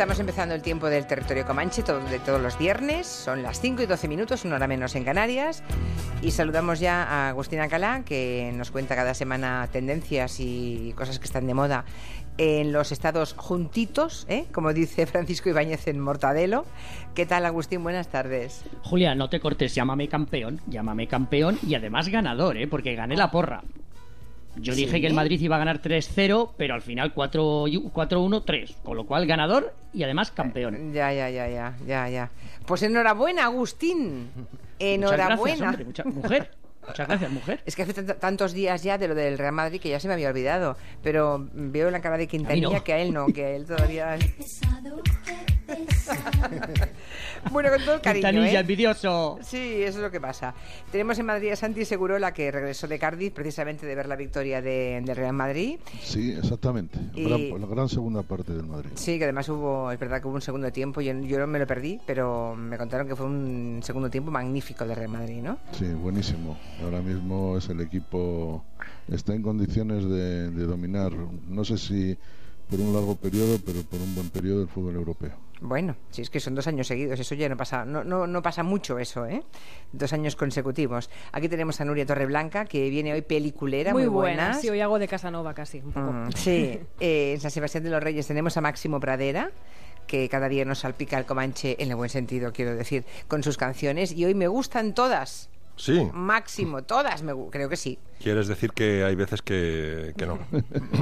[0.00, 3.06] Estamos empezando el tiempo del territorio Comanche de todos los viernes.
[3.06, 5.62] Son las 5 y 12 minutos, una hora menos en Canarias.
[6.22, 11.26] Y saludamos ya a Agustina Calá, que nos cuenta cada semana tendencias y cosas que
[11.26, 11.84] están de moda
[12.38, 14.46] en los estados juntitos, ¿eh?
[14.54, 16.64] como dice Francisco Ibáñez en Mortadelo.
[17.14, 17.82] ¿Qué tal, Agustín?
[17.82, 18.64] Buenas tardes.
[18.82, 22.66] Julia, no te cortes, llámame campeón, llámame campeón y además ganador, ¿eh?
[22.66, 23.64] porque gané la porra.
[24.56, 29.06] Yo dije que el Madrid iba a ganar 3-0, pero al final 4-1-3, con lo
[29.06, 30.92] cual ganador y además campeón.
[30.92, 32.30] Ya, ya, ya, ya, ya, ya.
[32.66, 34.28] Pues enhorabuena, Agustín.
[34.78, 35.72] Enhorabuena.
[35.72, 36.50] Muchas gracias, mujer.
[36.86, 37.62] Muchas gracias, mujer.
[37.66, 40.14] Es que hace tantos días ya de lo del Real Madrid que ya se me
[40.14, 40.76] había olvidado.
[41.02, 44.18] Pero veo en la cara de Quintanilla que a él no, que a él todavía.
[47.50, 48.28] bueno, con todo el cariño.
[48.28, 48.60] Quintanilla, ¿eh?
[48.60, 49.38] envidioso.
[49.42, 50.54] Sí, eso es lo que pasa.
[50.90, 51.82] Tenemos en Madrid a Santi
[52.18, 55.78] la que regresó de Cardiff precisamente de ver la victoria de, del Real Madrid.
[56.02, 56.98] Sí, exactamente.
[57.14, 58.90] la gran segunda parte del Madrid.
[58.94, 61.00] Sí, que además hubo, es verdad que hubo un segundo tiempo.
[61.00, 64.84] Yo, yo no me lo perdí, pero me contaron que fue un segundo tiempo magnífico
[64.86, 65.58] del Real Madrid, ¿no?
[65.72, 66.58] Sí, buenísimo.
[66.82, 68.64] Ahora mismo es el equipo,
[69.08, 71.12] está en condiciones de, de dominar,
[71.48, 72.16] no sé si
[72.70, 75.32] por un largo periodo, pero por un buen periodo el fútbol europeo.
[75.60, 78.42] Bueno, si es que son dos años seguidos, eso ya no pasa, no, no, no
[78.42, 79.42] pasa mucho eso, ¿eh?
[79.92, 81.10] Dos años consecutivos.
[81.32, 84.54] Aquí tenemos a Nuria Torreblanca, que viene hoy peliculera, muy, muy buena.
[84.54, 86.12] Sí, hoy hago de Casanova casi, un poco.
[86.12, 89.50] Mm, sí, eh, en San Sebastián de los Reyes tenemos a Máximo Pradera,
[90.06, 93.58] que cada día nos salpica el Comanche, en el buen sentido, quiero decir, con sus
[93.58, 95.50] canciones, y hoy me gustan todas.
[95.80, 96.10] Sí.
[96.12, 97.98] Máximo, todas, me, creo que sí.
[98.18, 100.38] ¿Quieres decir que hay veces que, que no?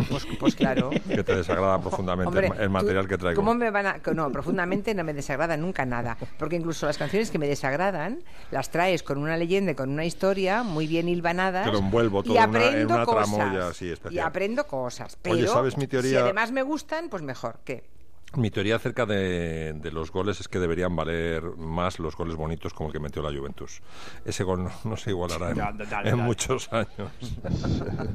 [0.09, 0.91] Pues, pues, claro.
[0.91, 3.41] Que te desagrada profundamente Hombre, el, material tú, que traigo.
[3.41, 4.01] ¿Cómo me van a.?
[4.15, 6.17] No, profundamente no me desagrada nunca nada.
[6.39, 10.63] Porque incluso las canciones que me desagradan las traes con una leyenda, con una historia
[10.63, 11.67] muy bien hilvanadas.
[11.67, 13.37] Te lo envuelvo todo y en aprendo una, en una cosas.
[13.37, 14.15] tramoya así especial.
[14.15, 15.19] Y aprendo cosas.
[15.21, 16.11] Pero Oye, ¿sabes mi teoría?
[16.11, 17.59] si además me gustan, pues mejor.
[17.65, 17.98] ¿Qué?
[18.35, 22.75] Mi teoría acerca de, de, los goles es que deberían valer más los goles bonitos
[22.75, 23.81] como el que metió la Juventus.
[24.25, 26.23] Ese gol no, no se igualará en, Dale, dale, en dale.
[26.29, 27.11] muchos años.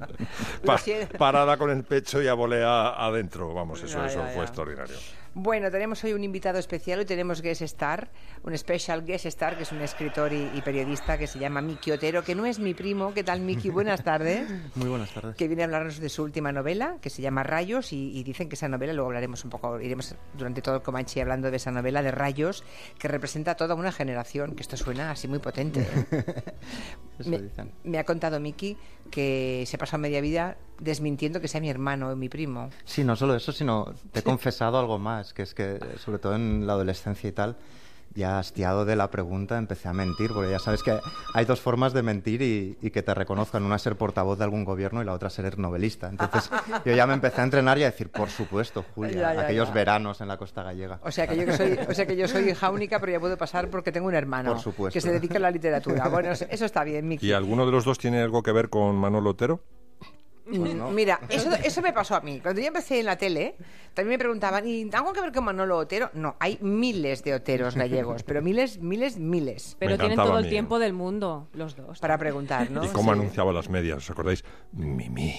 [0.66, 0.80] Pa-
[1.18, 3.54] parada con el pecho y a volea adentro.
[3.54, 4.96] Vamos, eso, eso fue extraordinario.
[5.36, 7.00] Bueno, tenemos hoy un invitado especial.
[7.00, 8.12] Hoy tenemos guest star,
[8.44, 11.90] un special guest star, que es un escritor y, y periodista que se llama Miki
[11.90, 13.16] Otero, que no es mi primo.
[13.16, 13.72] ¿Qué tal, Miki?
[13.72, 14.48] Buenas tardes.
[14.76, 15.36] Muy buenas tardes.
[15.36, 18.48] que viene a hablarnos de su última novela, que se llama Rayos, y, y dicen
[18.48, 21.72] que esa novela, luego hablaremos un poco, iremos durante todo el Comanche hablando de esa
[21.72, 22.64] novela de Rayos,
[23.00, 25.82] que representa a toda una generación, que esto suena así muy potente.
[26.12, 26.34] ¿eh?
[27.26, 27.40] Me,
[27.84, 28.76] me ha contado Miki
[29.14, 32.72] que se pasó media vida desmintiendo que sea mi hermano o mi primo.
[32.84, 36.34] Sí, no solo eso, sino te he confesado algo más, que es que, sobre todo
[36.34, 37.56] en la adolescencia y tal,
[38.16, 40.98] ya hastiado de la pregunta empecé a mentir, porque ya sabes que
[41.34, 44.64] hay dos formas de mentir y, y que te reconozcan, una ser portavoz de algún
[44.66, 46.10] gobierno y la otra ser novelista.
[46.10, 46.50] Entonces
[46.86, 49.68] yo ya me empecé a entrenar y a decir, por supuesto, Julia, Ya, ya, aquellos
[49.70, 49.74] ya.
[49.74, 51.00] veranos en la costa gallega.
[51.04, 53.20] O sea que yo que soy, o sea que yo soy hija única, pero ya
[53.20, 54.94] puedo pasar porque tengo un hermano Por supuesto.
[54.94, 56.08] que se dedica a la literatura.
[56.10, 57.28] Bueno, eso eso está bien, Miki.
[57.28, 59.62] ¿Y alguno de los dos tiene algo que ver con Manolo Otero?
[60.46, 62.40] Mm, Mira, eso, eso me pasó a mí.
[62.42, 63.56] Cuando yo empecé en la tele,
[63.94, 66.10] también me preguntaban, ¿y algo que ver con Manolo Otero?
[66.14, 69.76] No, hay miles de Oteros gallegos, pero miles, miles, miles.
[69.80, 72.00] Pero tienen todo el tiempo del mundo, los dos.
[72.00, 72.84] Para preguntar, ¿no?
[72.84, 73.20] ¿Y cómo Sí.
[73.20, 73.98] anunciaba las medias?
[74.00, 74.44] ¿Os acordáis?
[74.74, 75.34] Mimi.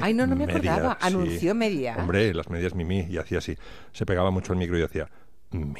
[0.00, 0.98] Ay, no, no me Media, acordaba.
[1.00, 1.06] sí.
[1.06, 1.96] Anunció media.
[1.98, 3.54] Hombre, las medias Mimi, y hacía así.
[3.92, 5.10] Se pegaba mucho el micro y decía,
[5.50, 5.76] Mimi.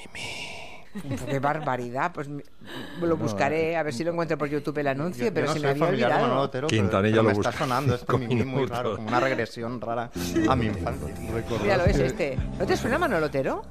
[1.26, 2.12] Qué barbaridad.
[2.12, 5.52] Pues lo buscaré, a ver si lo encuentro por YouTube el anuncio, Yo- pero yo
[5.54, 6.40] no se me había Manolo olvidado.
[6.40, 7.98] Otero, Quintanilla pero lo me busca está sonando
[8.46, 10.10] muy raro, como una regresión rara
[10.48, 11.14] a mi infancia.
[11.62, 12.36] Míralo, es este.
[12.58, 13.62] ¿No te suena Manolo Otero?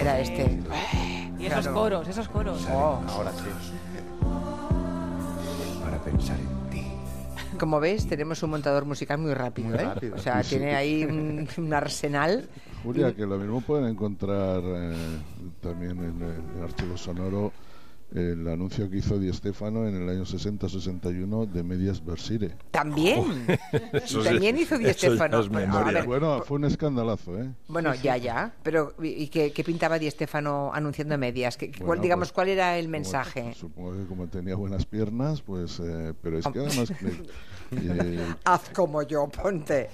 [0.00, 0.60] Era este.
[1.38, 1.74] Y esos Claro.
[1.74, 2.66] coros, esos coros.
[2.70, 3.02] Oh.
[3.08, 3.44] Ahora sí.
[5.84, 6.86] para pensar en ti.
[7.58, 9.82] Como ves, tenemos un montador musical muy rápido, Muy ¿eh?
[9.84, 10.14] rápido.
[10.16, 10.56] O sea, Sí, sí.
[10.56, 12.48] tiene ahí un, un arsenal.
[12.84, 15.18] Julia, que lo mismo pueden encontrar eh,
[15.62, 17.50] también en el archivo sonoro
[18.14, 22.56] el anuncio que hizo Di Stefano en el año 60-61 de Medias Versire.
[22.70, 23.24] También.
[24.06, 25.78] Sí- También hizo Di es Bueno, memoria.
[25.80, 27.50] a ver, Bueno, fue un escandalazo, ¿eh?
[27.68, 28.52] Bueno, ya, ya.
[28.62, 31.56] Pero, ¿y qué, qué pintaba Di Stefano anunciando medias?
[31.56, 33.54] ¿Qué- Bueno, cuál, digamos, pues, cuál era el Como- mensaje?
[33.54, 35.80] supongo que como tenía buenas piernas, pues...
[35.80, 36.92] eh, pero es que además...
[36.98, 37.06] que,
[37.72, 39.88] eh, Haz como yo, ponte.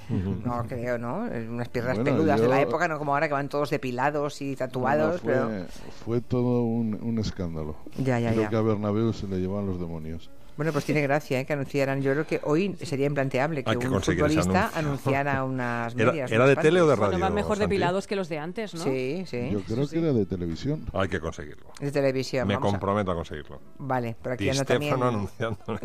[0.44, 1.20] No creo, ¿no?
[1.48, 4.56] Unas piernas Bueno, peludas de la época, no como ahora que van todos depilados y
[4.56, 5.66] tatuados, fue, pero...
[6.04, 7.76] fue todo un, un escándalo.
[7.98, 10.30] Ya, ya, que a Bernabéu se le llevaban los demonios.
[10.56, 11.46] Bueno, pues tiene gracia ¿eh?
[11.46, 12.02] que anunciaran.
[12.02, 16.32] Yo creo que hoy sería implanteable que, un futbolista anunciara unas ¿Era- medias.
[16.32, 17.10] era de tele o de radio?
[17.12, 17.70] Bueno, van mejor Santi.
[17.70, 18.84] depilados que los de antes, ¿no?
[18.84, 19.50] Sí, sí.
[19.50, 20.84] Yo creo que era de televisión.
[20.92, 21.66] Hay que conseguirlo.
[21.80, 22.46] De televisión.
[22.46, 23.60] Me vamos comprometo a conseguirlo.
[23.78, 25.02] Vale, pero aquí anda también.
[25.02, 25.58] Anunciando.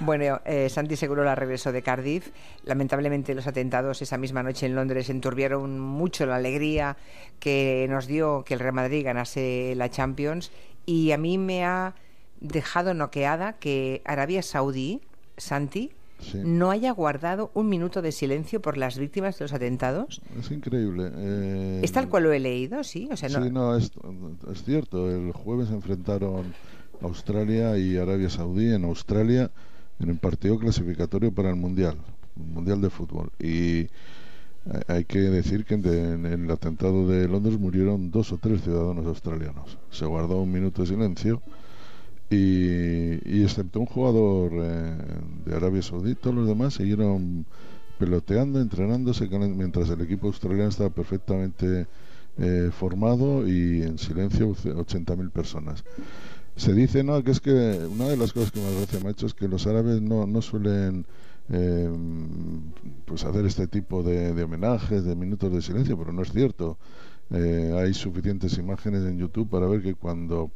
[0.00, 2.30] Bueno, eh, Santi Segurola regresó de Cardiff.
[2.64, 6.96] Lamentablemente los atentados esa misma noche en Londres enturbiaron mucho la alegría
[7.40, 10.52] que nos dio que el Real Madrid ganase la Champions
[10.86, 11.94] y a mí me ha
[12.40, 15.00] dejado noqueada que Arabia Saudí,
[15.36, 15.90] Santi,
[16.20, 16.40] Sí.
[16.44, 20.20] no haya guardado un minuto de silencio por las víctimas de los atentados.
[20.36, 21.12] Es increíble.
[21.14, 22.82] eh, ¿Es tal cual lo he leído?
[22.82, 23.92] Sí, o sea, no, Sí, no, es,
[24.50, 25.08] es cierto.
[25.08, 26.52] El jueves se enfrentaron
[27.02, 29.52] Australia y Arabia Saudí en Australia
[30.00, 31.96] en el partido clasificatorio para el Mundial,
[32.36, 33.30] el Mundial de Fútbol.
[33.38, 33.88] Y eh,
[34.88, 35.86] hay que decir que en,
[36.26, 39.78] en el atentado de Londres murieron dos o tres ciudadanos australianos.
[39.92, 41.40] Se guardó un minuto de silencio
[42.30, 44.96] y, y excepto un jugador eh,
[45.46, 47.46] de Arabia Saudí, todos los demás siguieron
[47.98, 51.86] peloteando, entrenándose, mientras el equipo australiano estaba perfectamente
[52.38, 55.84] eh, formado y en silencio 80.000 personas.
[56.56, 57.50] Se dice, no, que es que
[57.90, 60.26] una de las cosas que más gracia me ha hecho es que los árabes no,
[60.26, 61.06] no suelen
[61.50, 61.90] eh,
[63.04, 66.78] pues hacer este tipo de, de homenajes, de minutos de silencio, pero no es cierto.
[67.30, 70.50] Eh, hay suficientes imágenes en YouTube para ver que cuando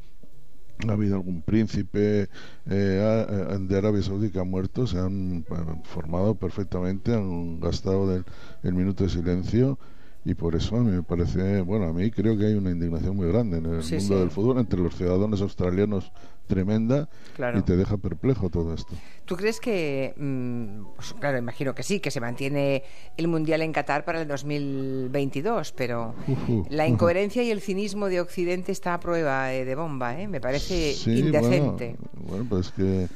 [0.91, 2.29] ha habido algún príncipe
[2.67, 8.25] eh, a- de Arabia Saudí que ha muerto, se han eh, formado perfectamente, han gastado
[8.63, 9.79] el minuto de silencio
[10.25, 13.59] y por eso me parece, bueno, a mí creo que hay una indignación muy grande
[13.59, 14.21] en el Sí, mundo sí.
[14.21, 16.13] del fútbol entre los ciudadanos australianos
[16.47, 17.59] tremenda Claro.
[17.59, 18.95] y te deja perplejo todo esto.
[19.25, 22.83] ¿Tú crees que, mm, pues, claro, imagino que sí, que se mantiene
[23.17, 26.93] el Mundial en Qatar para el 2022, pero Ujú, la ujú.
[26.95, 30.29] incoherencia y el cinismo de Occidente está a prueba eh, de bomba, ¿eh?
[30.29, 31.97] Me parece Sí, indecente.
[32.13, 33.09] Bueno, bueno, pues que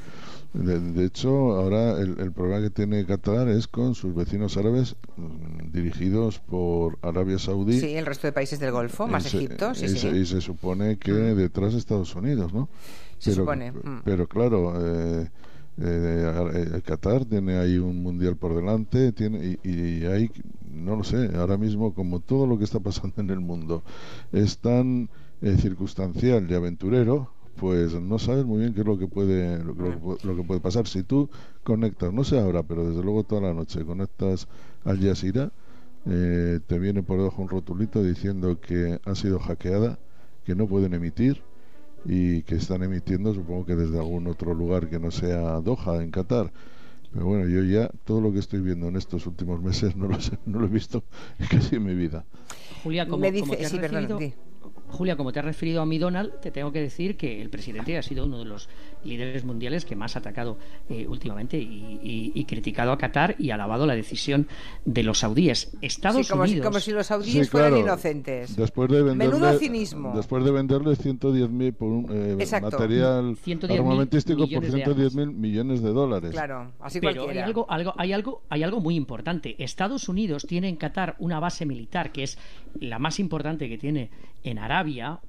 [0.57, 4.97] de, de hecho ahora el, el problema que tiene Qatar es con sus vecinos árabes
[5.17, 7.81] mm, dirigidos por Arabia Saudí.
[7.81, 9.99] Sí, el resto de países del Golfo, más y se- Egipto, sí, y, sí.
[9.99, 12.69] se, y se supone que detrás Estados Unidos, ¿no?
[13.19, 14.03] Se supone, mm.
[14.05, 15.31] Pero claro, eh,
[15.79, 20.31] eh, eh, Qatar tiene ahí un mundial por delante, tiene y, y hay,
[20.71, 23.83] no lo sé, ahora mismo como todo lo que está pasando en el mundo
[24.33, 25.09] es tan
[25.43, 29.75] eh, circunstancial y aventurero, pues no sabes muy bien qué es lo que puede lo,
[29.75, 31.29] que- lo que puede pasar si tú
[31.65, 34.49] conectas, no sé ahora, pero desde luego toda la noche conectas
[34.85, 35.51] al Jazeera
[36.07, 39.99] eh, te viene por debajo un rotulito diciendo que ha sido hackeada,
[40.45, 41.43] que no pueden emitir
[42.05, 46.11] y que están emitiendo, supongo que desde algún otro lugar que no sea Doha, en
[46.13, 46.53] Qatar.
[47.13, 50.21] Pero bueno, yo ya todo lo que estoy viendo en estos últimos meses no lo,
[50.21, 51.03] sé, no lo he visto
[51.51, 52.25] casi en mi vida.
[52.85, 54.46] Julia, como, Me como dice, te has sí, perdón.
[54.89, 57.99] Julia, como te has referido a mi Donald, te tengo que decir que el presidente
[57.99, 58.69] ha sido uno de los
[59.05, 63.51] líderes mundiales que más ha atacado eh, últimamente y, y- y criticado a Qatar y
[63.51, 64.47] alabado la decisión
[64.85, 65.77] de los saudíes.
[65.83, 66.67] Estados Sí, como, si, Unidos.
[66.69, 67.87] como si los saudíes Sí, fueran claro.
[67.87, 68.57] inocentes.
[68.57, 70.13] Después de venderle, Menudo cinismo.
[70.17, 72.71] Después de venderle 110.000 por un eh, Exacto.
[72.71, 76.31] material 110.000 armamentístico por millones de 110.000 millones de dólares.
[76.31, 77.47] Claro, así Pero hay cualquiera.
[77.47, 79.57] algo, algo, hay, algo, hay algo muy importante.
[79.63, 82.39] Estados Unidos tiene en Qatar una base militar que es
[82.81, 84.11] la más importante que tiene
[84.45, 84.76] en Arabia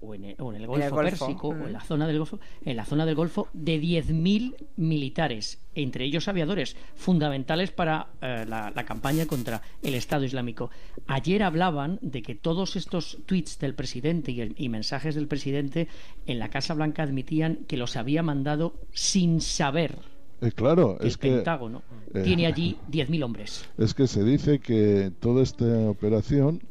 [0.02, 1.62] o en el, o en el Golfo, el Golfo, Pérsico mm.
[1.62, 6.06] o en la zona del Golfo, en la zona del Golfo de 10.000 militares, entre
[6.06, 10.70] ellos aviadores, fundamentales para eh, la, la campaña contra el Estado Islámico.
[11.08, 15.88] Ayer hablaban de que todos estos tweets del presidente y, el- y mensajes del presidente
[16.26, 19.98] en la Casa Blanca admitían que los había mandado sin saber
[20.42, 21.82] Eh, claro, que es el que Pentágono
[22.13, 23.68] eh, tiene allí 10.000 hombres.
[23.77, 26.62] Es que se dice que toda esta operación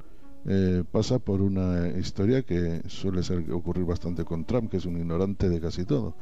[0.48, 4.96] eh, pasa por una historia que suele ser ocurrir bastante con Trump, que es un
[4.96, 6.14] ignorante de casi todo.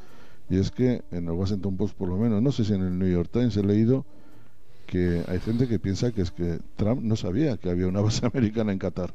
[0.48, 2.98] Y es que en el Washington Post, por lo menos, no sé si en el
[2.98, 4.04] New York Times he leído
[4.86, 8.24] que hay gente que piensa que es que Trump no sabía que había una base
[8.32, 9.12] americana en Qatar.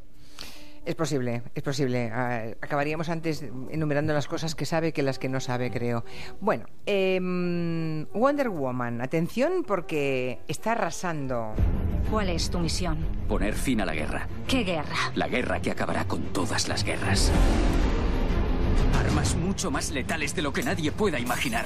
[0.90, 2.10] Es posible, es posible.
[2.12, 6.04] Ah, acabaríamos antes enumerando las cosas que sabe que las que no sabe, creo.
[6.42, 11.54] Bueno, em, Wonder Woman, atención porque está arrasando.
[12.10, 13.06] ¿Cuál es tu misión?
[13.28, 14.28] Poner fin a la guerra.
[14.48, 14.96] ¿Qué guerra?
[15.14, 17.32] La guerra que acabará con todas las guerras.
[19.00, 21.66] Armas mucho más letales de lo que nadie pueda imaginar.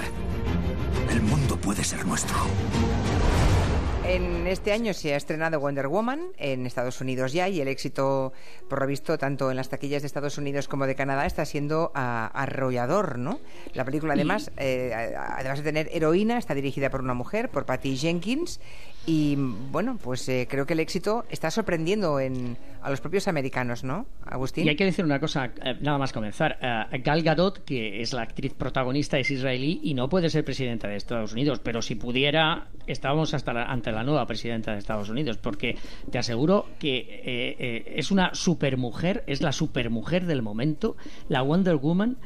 [1.09, 2.35] El mundo puede ser nuestro.
[4.05, 8.33] En este año se ha estrenado Wonder Woman en Estados Unidos ya y el éxito,
[8.69, 11.91] por lo visto, tanto en las taquillas de Estados Unidos como de Canadá está siendo
[11.95, 13.39] ah, arrollador, ¿no?
[13.73, 17.95] La película, además, eh, además de tener heroína, está dirigida por una mujer, por Patty
[17.95, 18.59] Jenkins,
[19.05, 23.83] y bueno, pues eh, creo que el éxito está sorprendiendo en, a los propios americanos,
[23.83, 24.65] ¿no, Agustín?
[24.65, 26.57] Y hay que decir una cosa, eh, nada más comenzar.
[26.61, 30.87] Eh, Gal Gadot, que es la actriz protagonista, es israelí y no puede ser presidenta
[30.87, 35.09] de Estados Unidos, pero si pudiera, estábamos hasta la- ante la nueva presidenta de Estados
[35.09, 35.75] Unidos, porque
[36.09, 40.95] te aseguro que eh, eh, es una supermujer, es la supermujer del momento,
[41.27, 42.17] la Wonder Woman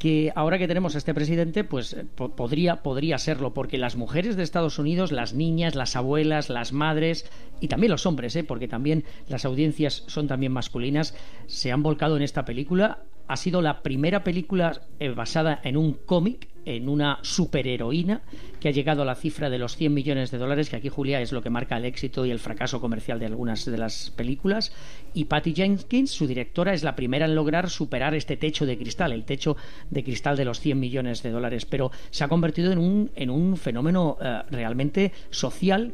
[0.00, 3.94] que ahora que tenemos a este presidente, pues eh, po- podría, podría serlo, porque las
[3.96, 7.30] mujeres de Estados Unidos, las niñas, las abuelas, las madres
[7.60, 8.42] y también los hombres, ¿eh?
[8.42, 11.14] porque también las audiencias son también masculinas,
[11.46, 13.04] se han volcado en esta película.
[13.28, 18.22] Ha sido la primera película eh, basada en un cómic, en una superheroína,
[18.60, 21.20] que ha llegado a la cifra de los 100 millones de dólares, que aquí, Julia,
[21.20, 24.72] es lo que marca el éxito y el fracaso comercial de algunas de las películas.
[25.14, 29.12] Y Patty Jenkins, su directora, es la primera en lograr superar este techo de cristal,
[29.12, 29.56] el techo
[29.90, 31.66] de cristal de los 100 millones de dólares.
[31.66, 35.92] Pero se ha convertido en un, en un fenómeno eh, realmente social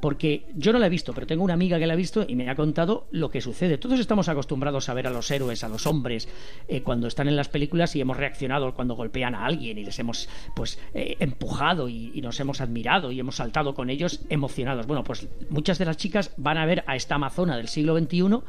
[0.00, 2.36] porque yo no la he visto, pero tengo una amiga que la ha visto y
[2.36, 3.78] me ha contado lo que sucede.
[3.78, 6.28] Todos estamos acostumbrados a ver a los héroes, a los hombres,
[6.68, 9.98] eh, cuando están en las películas y hemos reaccionado cuando golpean a alguien y les
[9.98, 14.86] hemos pues eh, empujado y, y nos hemos admirado y hemos saltado con ellos emocionados.
[14.86, 18.42] Bueno, pues muchas de las chicas van a ver a esta amazona del siglo XXI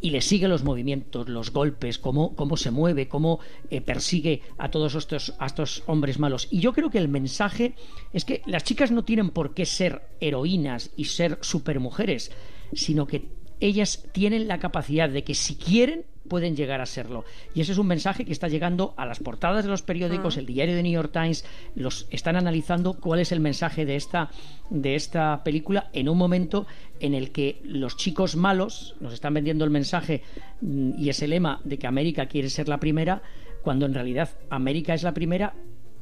[0.00, 3.40] y le sigue los movimientos, los golpes, cómo, cómo se mueve, cómo
[3.70, 6.48] eh, persigue a todos estos, a estos hombres malos.
[6.50, 7.74] Y yo creo que el mensaje
[8.12, 12.32] es que las chicas no tienen por qué ser heroínas y ser supermujeres,
[12.72, 13.28] sino que
[13.60, 17.24] ellas tienen la capacidad de que si quieren pueden llegar a serlo.
[17.54, 20.46] Y ese es un mensaje que está llegando a las portadas de los periódicos, el
[20.46, 24.30] diario de New York Times, los están analizando cuál es el mensaje de esta
[24.70, 26.66] de esta película en un momento
[27.00, 30.22] en el que los chicos malos nos están vendiendo el mensaje
[30.60, 33.22] mm, y ese lema de que América quiere ser la primera,
[33.62, 35.54] cuando en realidad América es la primera,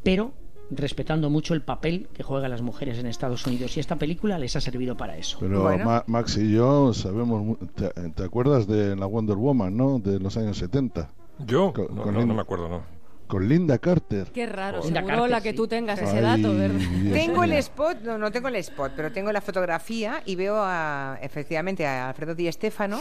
[0.03, 0.35] pero
[0.71, 4.55] respetando mucho el papel que juegan las mujeres en Estados Unidos y esta película les
[4.57, 5.39] ha servido para eso.
[5.41, 5.85] Pero Bueno.
[5.85, 7.59] Ma- Max y yo sabemos.
[7.75, 9.99] ¿Te, te acuerdas de la Wonder Woman, no?
[9.99, 11.11] De los años 70.
[11.47, 11.73] ¿Yo?
[11.73, 12.83] Con- No, con no, no me acuerdo, no.
[13.29, 14.27] Con Linda Carter.
[14.33, 15.57] Qué raro, Linda seguro Carter, la que sí.
[15.57, 16.79] tú tengas ese Ay, dato, ¿verdad?
[16.79, 20.57] Dios Tengo el spot, no, no tengo el spot, pero tengo la fotografía y veo
[20.59, 22.99] a, efectivamente a Alfredo Di Stéfano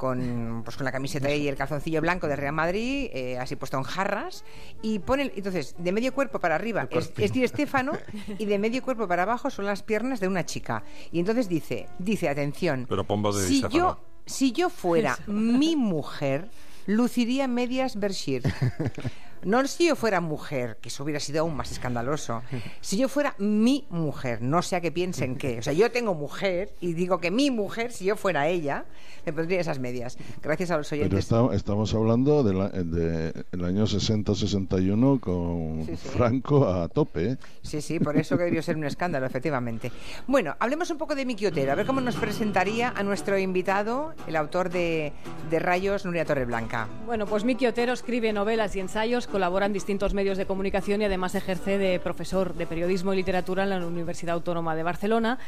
[0.00, 3.76] con, pues, con la camiseta y el calzoncillo blanco de Real Madrid, eh, así puesto
[3.76, 4.46] en jarras,
[4.80, 7.92] y pone, entonces, de medio cuerpo para arriba es, es Di Stéfano
[8.38, 10.84] y de medio cuerpo para abajo son las piernas de una chica.
[11.12, 16.48] Y entonces dice, dice, atención, Pero de si yo, si yo fuera mi mujer,
[16.86, 18.50] luciría medias Berkshire.
[19.44, 22.42] No si yo fuera mujer, que eso hubiera sido aún más escandaloso.
[22.82, 25.58] Si yo fuera mi mujer, no sé a qué piensen qué.
[25.58, 28.84] O sea, yo tengo mujer y digo que mi mujer, si yo fuera ella,
[29.26, 30.16] me pondría esas medias.
[30.42, 31.18] Gracias a los Pero oyentes.
[31.20, 36.08] está- estamos hablando del de, el año 60-61 con Sí, sí.
[36.08, 37.32] Franco a tope.
[37.32, 37.36] ¿eh?
[37.62, 39.92] Sí, sí, por eso que debió ser un escándalo, efectivamente.
[40.26, 44.14] Bueno, hablemos un poco de Miki Otero, a ver cómo nos presentaría a nuestro invitado,
[44.26, 45.12] el autor de,
[45.50, 46.88] de Rayos, Nuria Torreblanca.
[47.06, 51.04] Bueno, pues Miki Otero escribe novelas y ensayos, colabora en distintos medios de comunicación y
[51.04, 55.38] además ejerce de profesor de periodismo y literatura en la Universidad Autónoma de Barcelona.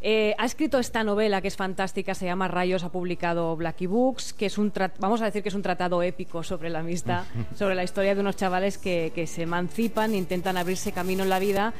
[0.00, 4.32] Eh, ha escrito esta novela que es fantástica, se llama Rayos, ha publicado Blacky Books,
[4.32, 7.24] que es un vamos a decir que es un tratado épico sobre la amistad,
[7.56, 11.40] sobre la historia de unos chavales que, que se emancipan, intentan abrirse camino en la
[11.40, 11.74] vida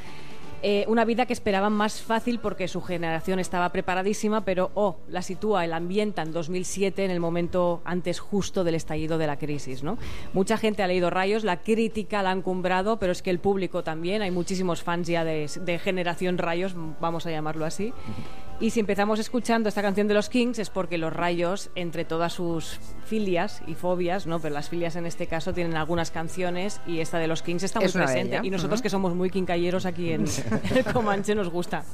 [0.62, 5.22] eh, una vida que esperaban más fácil porque su generación estaba preparadísima, pero oh, la
[5.22, 9.82] sitúa, la ambienta en 2007, en el momento antes justo del estallido de la crisis.
[9.82, 9.98] ¿no?
[10.32, 13.84] Mucha gente ha leído Rayos, la crítica la han cumbrado, pero es que el público
[13.84, 17.92] también, hay muchísimos fans ya de generación Rayos, vamos a llamarlo así.
[18.60, 22.32] Y si empezamos escuchando esta canción de los Kings es porque los Rayos, entre todas
[22.32, 24.40] sus filias y fobias, ¿no?
[24.40, 27.78] pero las filias en este caso tienen algunas canciones y esta de los Kings está
[27.78, 28.40] muy Es presente.
[28.42, 30.24] Y nosotros que somos muy quincalleros aquí en
[30.74, 31.84] el Comanche nos gusta.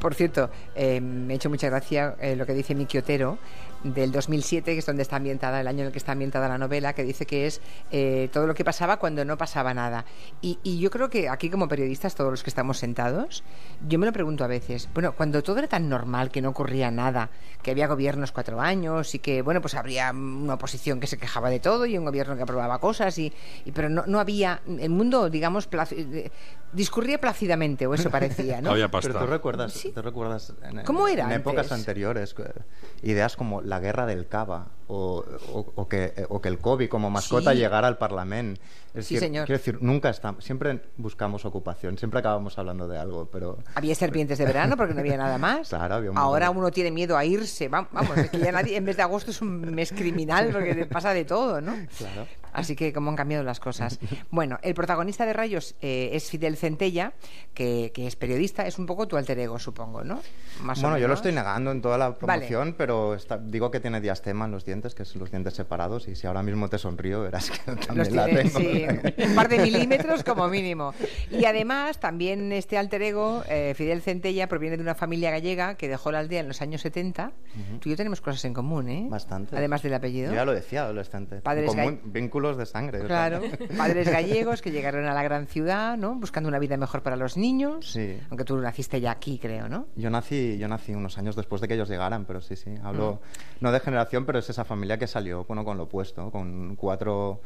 [0.00, 3.38] Por cierto, eh, me ha hecho mucha gracia eh, lo que dice Miki Otero
[3.84, 6.58] del 2007, que es donde está ambientada, el año en el que está ambientada la
[6.58, 7.60] novela, que dice que es
[7.92, 10.04] eh, todo lo que pasaba cuando no pasaba nada.
[10.40, 13.44] Y, y yo creo que aquí como periodistas, todos los que estamos sentados,
[13.86, 16.90] yo me lo pregunto a veces, bueno, cuando todo era tan normal, que no ocurría
[16.90, 17.30] nada,
[17.62, 21.50] que había gobiernos cuatro años y que, bueno, pues habría una oposición que se quejaba
[21.50, 23.32] de todo y un gobierno que aprobaba cosas, y,
[23.64, 26.30] y- pero no, no había, el mundo, digamos, placi- eh,
[26.72, 28.70] discurría plácidamente, o eso parecía, ¿no?
[28.74, 29.10] Había pasta.
[29.12, 29.92] Pero tú recuerdas, Sí.
[29.92, 32.50] tú recuerdas en, ¿Cómo era en épocas anteriores, que-
[33.02, 36.88] ideas como la la guerra del Cava o, o- o que, o que el COVID
[36.88, 37.58] como mascota Sí.
[37.58, 38.60] llegara al Parlamento.
[38.94, 39.46] Es Sí, decir, señor.
[39.46, 44.38] Quiero decir, nunca estamos, siempre buscamos ocupación, siempre acabamos hablando de algo, pero Había serpientes
[44.38, 45.68] de verano porque no había nada más.
[45.70, 47.68] Claro, había un Ahora uno tiene miedo a irse.
[47.68, 50.86] Va- Vamos, es que ya nadie, en vez de agosto es un mes criminal porque
[50.86, 51.74] pasa de todo, ¿no?
[51.98, 52.26] Claro.
[52.54, 53.98] Así que cómo han cambiado las cosas.
[54.30, 57.12] Bueno, el protagonista de Rayos eh, es Fidel Centella,
[57.52, 60.20] que, que es periodista, es un poco tu alter ego, supongo, ¿no?
[60.62, 62.18] Más bueno, yo lo estoy negando en toda la Vale.
[62.46, 66.08] promoción, pero está- digo que tiene diastema en los dientes, que son los dientes separados,
[66.08, 68.58] y si ahora mismo te sonrío, verás que Los también la tiene, tengo.
[68.58, 70.94] sí, un par de milímetros como mínimo.
[71.30, 75.88] Y además, también este alter ego, eh, Fidel Centella, proviene de una familia gallega que
[75.88, 77.32] dejó la aldea en los años 70.
[77.80, 79.06] Tú y yo tenemos cosas en común, ¿eh?
[79.08, 79.56] Bastante.
[79.56, 80.30] Además del apellido.
[80.30, 81.36] Yo ya lo decía, adolescente.
[81.40, 82.10] Padres Común- gay-
[82.44, 82.98] vínculos de sangre.
[82.98, 83.28] o sea.
[83.28, 83.42] Claro,
[83.76, 86.14] padres gallegos que llegaron a la gran ciudad, ¿no?
[86.16, 87.90] Buscando una vida mejor para los niños.
[87.90, 88.18] Sí.
[88.30, 89.86] Aunque tú naciste ya aquí, creo, ¿no?
[89.96, 92.74] Yo nací, yo nací unos años después de que ellos llegaran, pero sí, sí.
[92.82, 93.64] Hablo Mm.
[93.64, 97.40] no de generación, pero es esa familia que salió bueno, con lo opuesto, con cuatro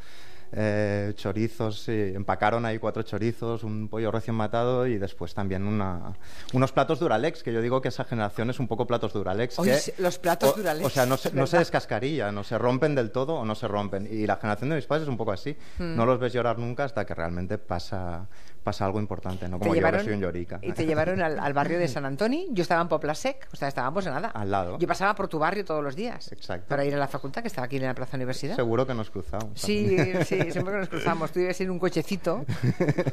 [0.51, 6.13] eh, chorizos, empacaron ahí cuatro chorizos, un pollo recién matado y después también una,
[6.53, 9.59] unos platos Duralex, que yo digo que esa generación es un poco platos Duralex.
[9.59, 12.95] Oye, que- los platos o- Duralex, O sea, no se, no descascarillan, no se rompen
[12.95, 14.07] del todo o no se rompen.
[14.11, 15.55] Y la generación de mis padres es un poco así.
[15.77, 15.95] Mm.
[15.95, 18.27] No los ves llorar nunca hasta que realmente pasa,
[18.69, 20.59] pasa algo importante, no como yo que soy un llorica.
[20.61, 22.41] y te llevaron al, al barrio de San Antonio.
[22.51, 24.27] Yo estaba en Poplasec, o sea, estábamos en nada.
[24.29, 24.77] Al lado.
[24.77, 26.31] Yo pasaba por tu barrio todos los días.
[26.31, 26.67] Exacto.
[26.67, 28.55] Para ir a la facultad, que estaba aquí en la Plaza Universidad.
[28.55, 29.59] Seguro que nos cruzamos.
[29.59, 31.31] Sí, sí, siempre que nos cruzamos.
[31.31, 32.45] Tú ibas en un cochecito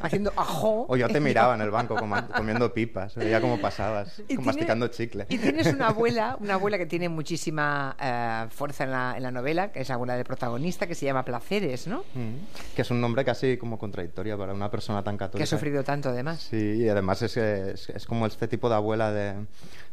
[0.03, 0.85] haciendo ajo.
[0.89, 1.97] O yo te miraba en el banco
[2.37, 5.27] comiendo pipas, veía cómo pasabas, Y como tiene- masticando chicle.
[5.29, 9.31] Y tienes una abuela, una abuela que tiene muchísima eh, fuerza en la, en la
[9.31, 12.01] novela, que es la abuela del protagonista, que se llama Placeres, ¿no?
[12.15, 12.75] Mm.
[12.75, 15.45] Que es un nombre casi como contradictorio para una persona tan católica.
[15.55, 16.47] Ha sufrido tanto, además.
[16.51, 19.35] Sí, y además es, como este tipo de abuela de,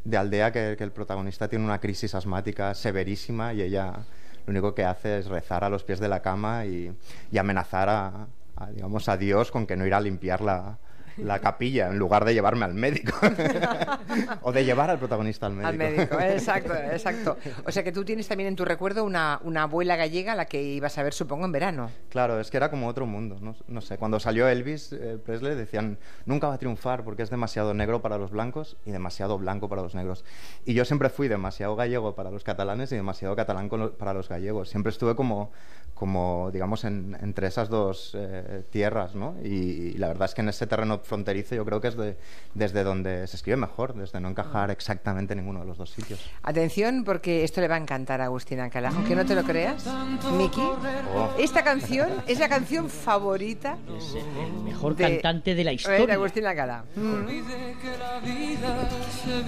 [0.03, 3.93] de aldea que, el protagonista tiene una crisis asmática severísima y ella
[4.45, 6.93] lo único que hace es rezar a los pies de la cama y,
[7.37, 10.77] amenazar a, a, digamos, a Dios con que no irá a limpiar la,
[11.17, 13.13] la capilla en lugar de llevarme al médico.
[14.41, 15.69] o de llevar al protagonista al médico.
[15.69, 17.37] Al médico, exacto, exacto.
[17.65, 20.45] O sea que tú tienes también en tu recuerdo una, una abuela gallega a la
[20.45, 21.89] que ibas a ver, supongo, en verano.
[22.09, 23.37] Claro, es que era como otro mundo.
[23.41, 27.29] No, no sé, cuando salió Elvis eh, Presley decían, nunca va a triunfar porque es
[27.29, 30.25] demasiado negro para los blancos y demasiado blanco para los negros.
[30.65, 34.29] Y yo siempre fui demasiado gallego para los catalanes y demasiado catalán lo- para los
[34.29, 34.69] gallegos.
[34.69, 35.51] Siempre estuve como,
[35.93, 39.35] como digamos, en- entre esas dos eh, tierras, ¿no?
[39.43, 42.17] Y, y la verdad es que en ese terreno fronterizo yo creo que es de-
[42.53, 46.19] desde donde se escribe mejor, desde no encajar exactamente en ninguno de los dos sitios.
[46.41, 49.85] Atención, porque esto le va a encantar a Agustín Alcalá, aunque no te lo creas,
[50.37, 50.61] Miki.
[50.61, 51.29] Oh.
[51.37, 56.13] Esta canción es la canción favorita Es el mejor de- cantante de la de historia.
[56.15, 56.85] Agustín Alcalá.
[56.95, 57.25] Mm.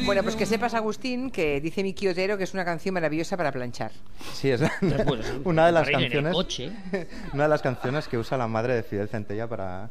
[0.05, 3.51] Bueno, pues que sepas, Agustín, que dice Miki Otero que es una canción maravillosa para
[3.51, 3.91] planchar.
[4.33, 4.61] Sí, es
[5.05, 6.33] Pues, una de las canciones.
[6.33, 6.71] coche.
[7.33, 9.89] Una de las canciones que usa la madre de Fidel Centella para,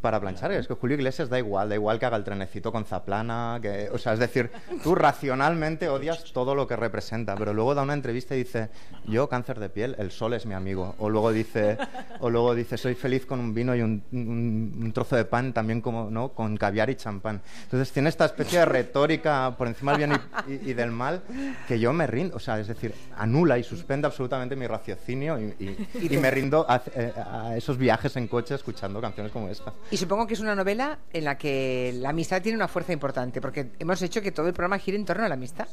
[0.00, 0.52] para planchar.
[0.52, 3.98] Es que Julio Da igual, da igual que haga el trenecito con zaplana, que, o
[3.98, 4.50] sea, es decir,
[4.82, 8.70] tú racionalmente odias todo lo que representa, pero luego da una entrevista y dice,
[9.06, 10.94] yo cáncer de piel, el sol es mi amigo.
[10.98, 11.78] O luego dice,
[12.20, 15.52] o luego dice, soy feliz con un vino y un, un- un trozo de pan
[15.52, 16.30] también como, ¿no?
[16.30, 17.40] Con caviar y champán.
[17.64, 21.22] Entonces tiene esta especie de retórica por encima del bien y, y- y del mal
[21.68, 25.54] que yo me rindo, o sea, es decir, anula y suspende absolutamente mi raciocinio y,
[25.60, 29.72] y- y me rindo a, eh, a esos viajes en coche escuchando canciones como esta.
[29.90, 33.40] Y supongo que es una novela en la que la amistad tiene una fuerza importante,
[33.40, 35.66] porque hemos hecho que todo el programa gire en torno a la amistad.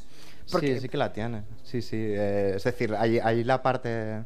[0.52, 1.44] Porque Sí, sí que la tiene.
[1.64, 1.98] Sí, sí.
[2.00, 4.24] eh, es decir, hay, hay la parte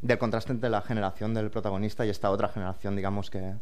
[0.00, 3.54] del contraste entre la generación del protagonista y esta otra generación, digamos, que,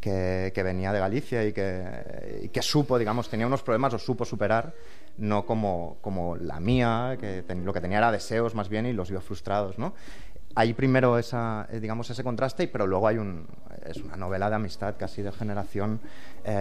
[0.00, 4.04] que, que venía de Galicia y que, y que supo, digamos, tenía unos problemas, los
[4.04, 4.72] supo superar,
[5.18, 8.92] no como, como la mía, que ten- lo que tenía era deseos más bien y
[8.92, 9.94] los vio frustrados, ¿no?
[10.56, 13.46] Hay primero esa, eh, digamos, ese contraste, pero luego hay un,
[13.84, 16.00] es una novela de amistad casi de generación,
[16.44, 16.52] eh,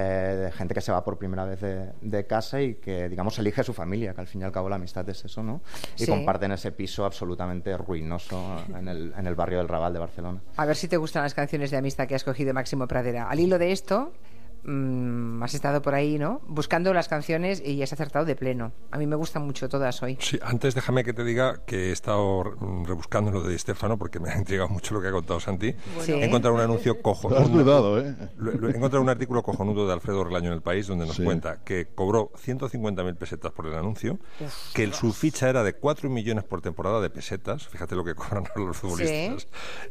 [0.46, 3.64] de gente que se va por primera vez de, de casa y que, digamos, elige
[3.64, 5.62] su familia, que al fin y al cabo la amistad es eso, ¿no?
[5.98, 6.08] Y Sí.
[6.12, 10.40] comparten ese piso absolutamente ruinoso en el, en el barrio del Raval de Barcelona.
[10.58, 13.30] A ver si te gustan las canciones de amistad que ha escogido Máximo Pradera.
[13.30, 14.12] Al hilo de esto,
[14.64, 16.42] mm, has estado por ahí, ¿no?
[16.48, 18.72] Buscando las canciones y has acertado de pleno.
[18.92, 20.18] A mí me gustan mucho todas hoy.
[20.20, 22.52] Sí, antes déjame que te diga que he estado re-
[22.86, 25.74] rebuscando lo de Estefano porque me ha intrigado mucho lo que ha contado Santi.
[26.02, 26.14] Sí.
[26.14, 27.48] He encontrado un anuncio Lo has cojonudo.
[27.64, 28.16] dudado, ¿eh?
[28.38, 31.16] Lo- lo- He encontrado un artículo cojonudo de Alfredo Relaño en El País donde nos
[31.18, 31.24] Sí.
[31.24, 34.20] cuenta que cobró 150.000 pesetas por el anuncio,
[34.74, 38.16] que el- su ficha era de 4 millones por temporada de pesetas, fíjate lo que
[38.16, 39.48] cobran los futbolistas,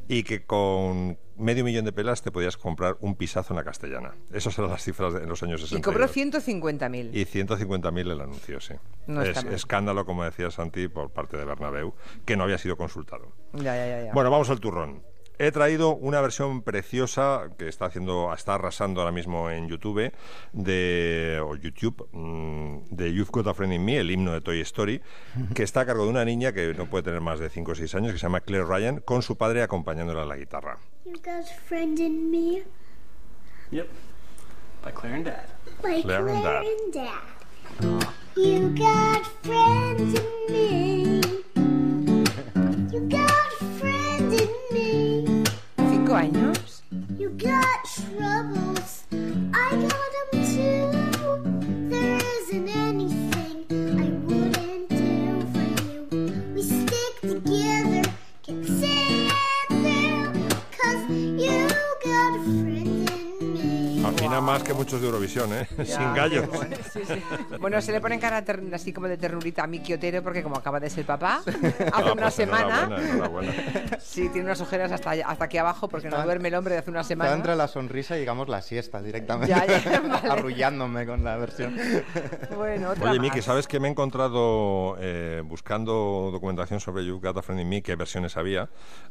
[0.09, 4.15] y que con medio millón de pelas te podías comprar un pisazo en la castellana.
[4.33, 5.79] Esas eran las cifras de- en los años 60.
[5.79, 7.11] Y cobró 150.000.
[7.15, 8.75] Y 150.000 el anuncio, sí.
[9.07, 13.33] No es escándalo, como decía Santi, por parte de Bernabéu, que no había sido consultado.
[13.53, 14.13] Ya, ya, ya, ya.
[14.13, 15.03] Bueno, vamos al turrón.
[15.39, 20.13] He traído una versión preciosa que está haciendo, está arrasando ahora mismo en YouTube
[20.53, 24.61] de o YouTube mm, de You've Got a Friend in Me, el himno de Toy
[24.61, 25.01] Story,
[25.55, 27.75] que está a cargo de una niña que no puede tener más de 5 o
[27.75, 30.79] 6 años, que se llama Claire Ryan, con su padre acompañándola a la guitarra.
[31.13, 32.63] You got a friend in me,
[33.71, 33.87] Yep.
[34.81, 35.45] By Claire and Dad.
[35.85, 36.65] like Claire and Dad.
[36.65, 38.09] and Dad.
[38.35, 41.21] You got friends in me.
[42.91, 45.45] You got a friend in me.
[45.77, 46.81] ¿Cinco años?
[47.19, 47.87] You got
[64.41, 65.67] más que muchos de Eurovisión, ¿eh?
[65.85, 66.47] Sin gallos.
[66.49, 66.77] Bueno,
[67.61, 70.81] Bueno, se le pone cara así como de ternurita a Miki Otero porque como acaba
[70.81, 72.83] de ser papá, hace Ah, una pues semana...
[72.85, 73.53] enhorabuena, enhorabuena.
[74.01, 76.81] Sí, tiene unas ojeras hasta, hasta aquí abajo porque no Está- duerme el hombre de
[76.81, 77.33] hace una Está semana.
[77.35, 79.49] entre la sonrisa y digamos la siesta directamente.
[79.55, 80.29] Ya, ya, vale.
[80.29, 81.77] Arrullándome con la versión.
[82.57, 83.21] Bueno, otra Oye.
[83.21, 87.69] Miki, ¿sabes que me he encontrado eh, buscando documentación sobre You've Got a Friend in
[87.69, 87.83] Me?
[87.83, 88.69] ¿Qué versiones había?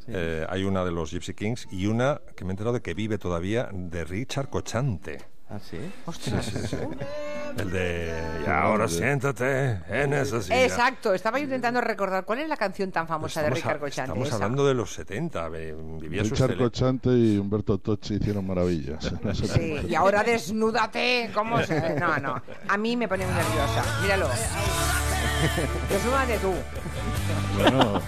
[0.07, 2.93] Eh, hay una de los Gypsy Kings y una que me he enterado de que
[2.93, 5.20] vive todavía de Richard Cochante.
[5.53, 5.77] ¿Ah, sí?
[6.05, 6.49] Ostras.
[7.57, 8.13] El de...
[8.45, 10.63] Y ahora siéntate en esa silla.
[10.63, 13.79] Exacto, estaba yo intentando recordar cuál es la canción tan famosa de Estamos, Richard a-
[13.79, 14.01] Cochante.
[14.11, 14.35] estamos esa?
[14.37, 15.49] hablando de los 70.
[15.49, 19.11] ve- Vivía Richard Cochante y Humberto Tocci hicieron maravillas.
[19.33, 21.29] Sí, y ahora desnúdate.
[21.33, 21.95] ¿Cómo se.?
[21.99, 22.41] No, no.
[22.69, 23.83] A mí me pone muy nerviosa.
[24.01, 24.27] Míralo.
[25.89, 26.53] Desnúdate tú.
[27.57, 28.01] Bueno,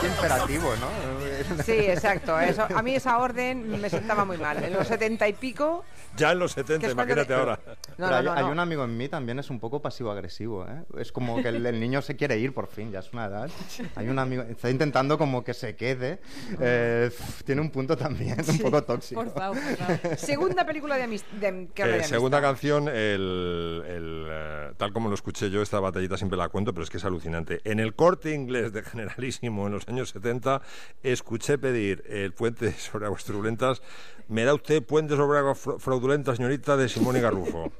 [0.00, 1.62] Qué imperativo, ¿no?
[1.64, 2.38] Sí, exacto.
[2.40, 4.62] Eso, a mí esa orden me sentaba muy mal.
[4.62, 5.84] En los setenta y pico.
[6.16, 7.58] Ya en los 70, que es cuando imagínate le- ahora.
[7.96, 10.84] No, no, hay, no, hay un amigo en mí también es un poco pasivo-agresivo, ¿eh?
[10.98, 13.50] Es como que el, el niño se quiere ir por fin, ya es una edad.
[13.96, 16.20] Hay un amigo, está intentando como que se quede.
[16.60, 17.10] eh,
[17.44, 19.22] tiene un punto también un poco tóxico.
[19.24, 20.16] Por favor, por favor.
[20.18, 22.50] Segunda película de, amis- de que Eh, de segunda amistad.
[22.52, 26.84] canción, el, el, eh, tal como lo escuché yo, esta batallita siempre la cuento, pero
[26.84, 27.60] es que es alucinante.
[27.64, 30.60] En el corte inglés de Generalísimo en los años 70,
[31.02, 33.82] escuché pedir el puente sobre aguas turbulentas.
[34.28, 37.72] ¿Me da usted puente sobre aguas fra- fraudulentas, señorita, de Simón y Garrufo?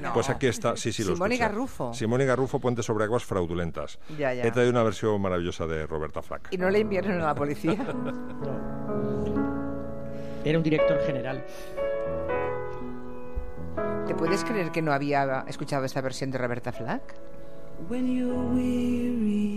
[0.00, 0.12] No.
[0.12, 1.38] Pues aquí está, sí, sí, lo Simón y.
[1.38, 1.94] Garrufo.
[1.94, 3.98] Simón y Garrufo, puente sobre aguas fraudulentas.
[4.18, 4.44] Ya, ya.
[4.46, 6.48] He traído una versión maravillosa de Roberta Flack.
[6.50, 7.78] Y no le enviaron a la policía.
[10.44, 11.44] Era un director general.
[14.06, 17.14] ¿Te puedes creer que no había escuchado esta versión de Roberta Flack?
[17.88, 19.56] When you're weary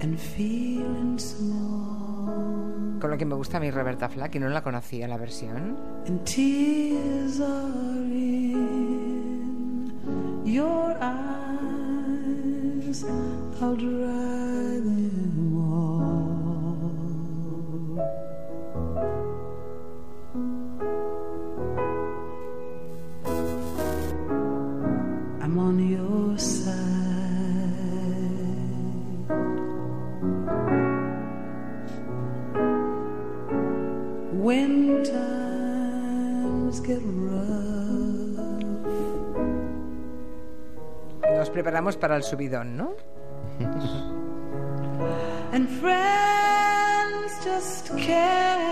[0.00, 4.62] and feeling small Con lo que me gusta a mí Roberta Flack y no la
[4.62, 5.76] conocía la versión.
[6.06, 9.92] and tears are in
[10.44, 13.04] your eyes
[13.60, 15.53] I'll dry them
[41.92, 42.94] Para el subidón, ¿no?
[45.52, 48.64] and friends just can't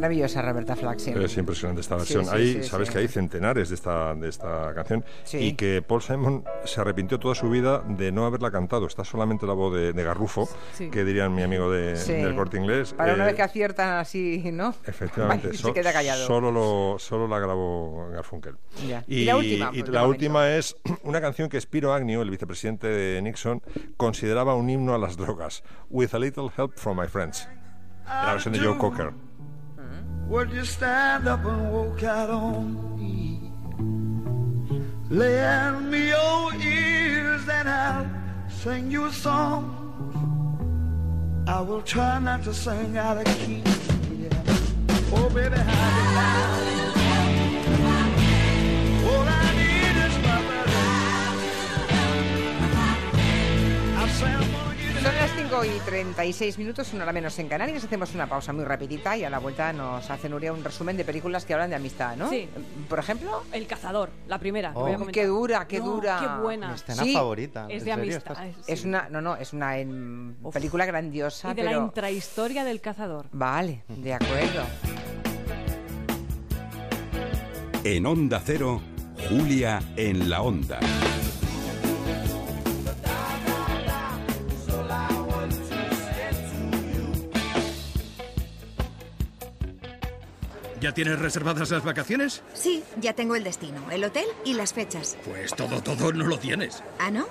[0.00, 1.24] Maravillosa Roberta siempre.
[1.26, 2.24] Es impresionante esta Sí, versión.
[2.24, 2.92] sí, hay, sí, sabes sí.
[2.94, 5.38] que hay centenares de esta, de esta canción Sí.
[5.38, 8.86] y que Paul Simon se arrepintió toda su vida de no haberla cantado.
[8.86, 10.88] Está solamente la voz de, de Garrufo, Sí.
[10.90, 12.14] que dirían mi amigo de, Sí.
[12.14, 12.94] del corte inglés.
[12.94, 14.74] Para una Eh, vez que aciertan así, ¿no?
[14.86, 16.26] Efectivamente, Vale, so- se queda callado.
[16.26, 18.56] Solo, lo, solo la grabó Garfunkel.
[18.88, 19.04] Ya.
[19.06, 22.86] Y la última, y pues, la última es una canción que Spiro Agnew, el vicepresidente
[22.88, 23.62] de Nixon,
[23.98, 25.62] consideraba un himno a las drogas.
[25.90, 27.46] With a little help from my friends.
[28.06, 29.12] La versión de Joe Cocker.
[30.30, 33.50] Would you stand up and walk out on me?
[35.10, 38.08] Lend me your ears and I'll
[38.48, 39.74] sing you a song.
[41.48, 43.64] I will try not to sing out of key.
[44.22, 44.42] Yeah.
[45.12, 46.89] Oh, baby, how do you
[55.02, 57.82] Son las 5 y 36 minutos, una hora menos en Canarias.
[57.84, 61.04] Hacemos una pausa muy rapidita y a la vuelta nos hace Nuria un resumen de
[61.04, 62.28] películas que hablan de amistad, ¿no?
[62.28, 62.48] Sí.
[62.88, 64.72] Por ejemplo, El cazador, la primera.
[64.72, 64.80] que Oh.
[64.82, 65.14] voy a Uy, comentar.
[65.22, 66.18] qué dura, qué No, dura.
[66.20, 66.68] Qué buena.
[66.68, 67.14] Mi escena Sí.
[67.14, 67.66] favorita.
[67.70, 68.32] Es ¿en de amistad.
[68.32, 69.72] Estás- es- una, no, no, es una
[70.52, 73.26] película grandiosa, Y de la intrahistoria del cazador.
[73.32, 74.64] Vale, de acuerdo.
[77.84, 78.82] En Onda Cero,
[79.30, 80.78] Julia en la Onda.
[90.80, 92.42] ¿Ya tienes reservadas las vacaciones?
[92.54, 95.16] Sí, ya tengo el destino, el hotel y las fechas.
[95.24, 96.82] Pues todo, todo no lo tienes.
[96.98, 97.26] ¿Ah, no?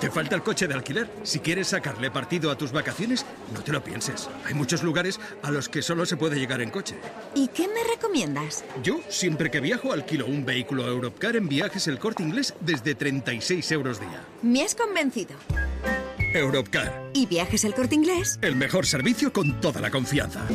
[0.00, 1.10] Te falta el coche de alquiler.
[1.24, 4.28] Si quieres sacarle partido a tus vacaciones, no te lo pienses.
[4.44, 6.94] Hay muchos lugares a los que solo se puede llegar en coche.
[7.34, 8.62] ¿Y qué me recomiendas?
[8.84, 13.72] Yo, siempre que viajo, alquilo un vehículo Europcar en viajes el corte inglés desde 36
[13.72, 14.22] euros día.
[14.42, 15.34] Me has convencido.
[16.34, 18.38] Europcar, ¿Y viajes el corte inglés?
[18.40, 20.46] el mejor servicio con toda la confianza.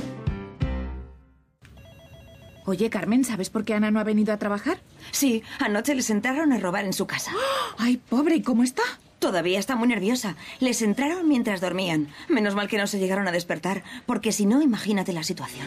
[2.68, 4.82] Oye, Carmen, ¿sabes por qué Ana no ha venido a trabajar?
[5.12, 7.32] Sí, anoche les entraron a robar en su casa.
[7.78, 8.84] Ay, pobre, ¿y cómo está?
[9.20, 10.36] Todavía está muy nerviosa.
[10.60, 12.10] Les entraron mientras dormían.
[12.28, 15.66] Menos mal que no se llegaron a despertar, porque si no, imagínate la situación.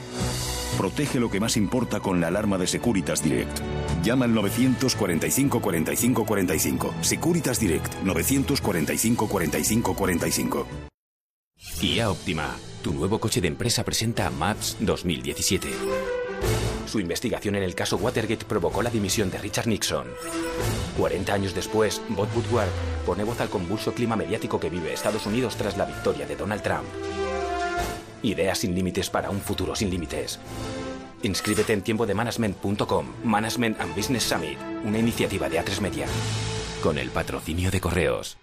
[0.77, 3.61] Protege lo que más importa con la alarma de Securitas Direct.
[4.03, 6.95] Llama al 945 45 45.
[7.01, 10.67] Securitas Direct 945 45 45.
[11.81, 16.20] Kia Optima, tu nuevo coche de empresa presenta a Maps 2017.
[16.91, 20.09] Su investigación en el caso Watergate provocó la dimisión de Richard Nixon.
[20.99, 22.69] 40 años después, Bob Woodward
[23.07, 26.63] pone voz al convulso clima mediático que vive Estados Unidos tras la victoria de Donald
[26.63, 26.89] Trump.
[28.25, 30.41] Ideas sin límites para un futuro sin límites.
[31.23, 36.07] Inscríbete en tiempo management.com, Management and Business Summit, una iniciativa de A3 Media.
[36.83, 38.40] Con el patrocinio de correos.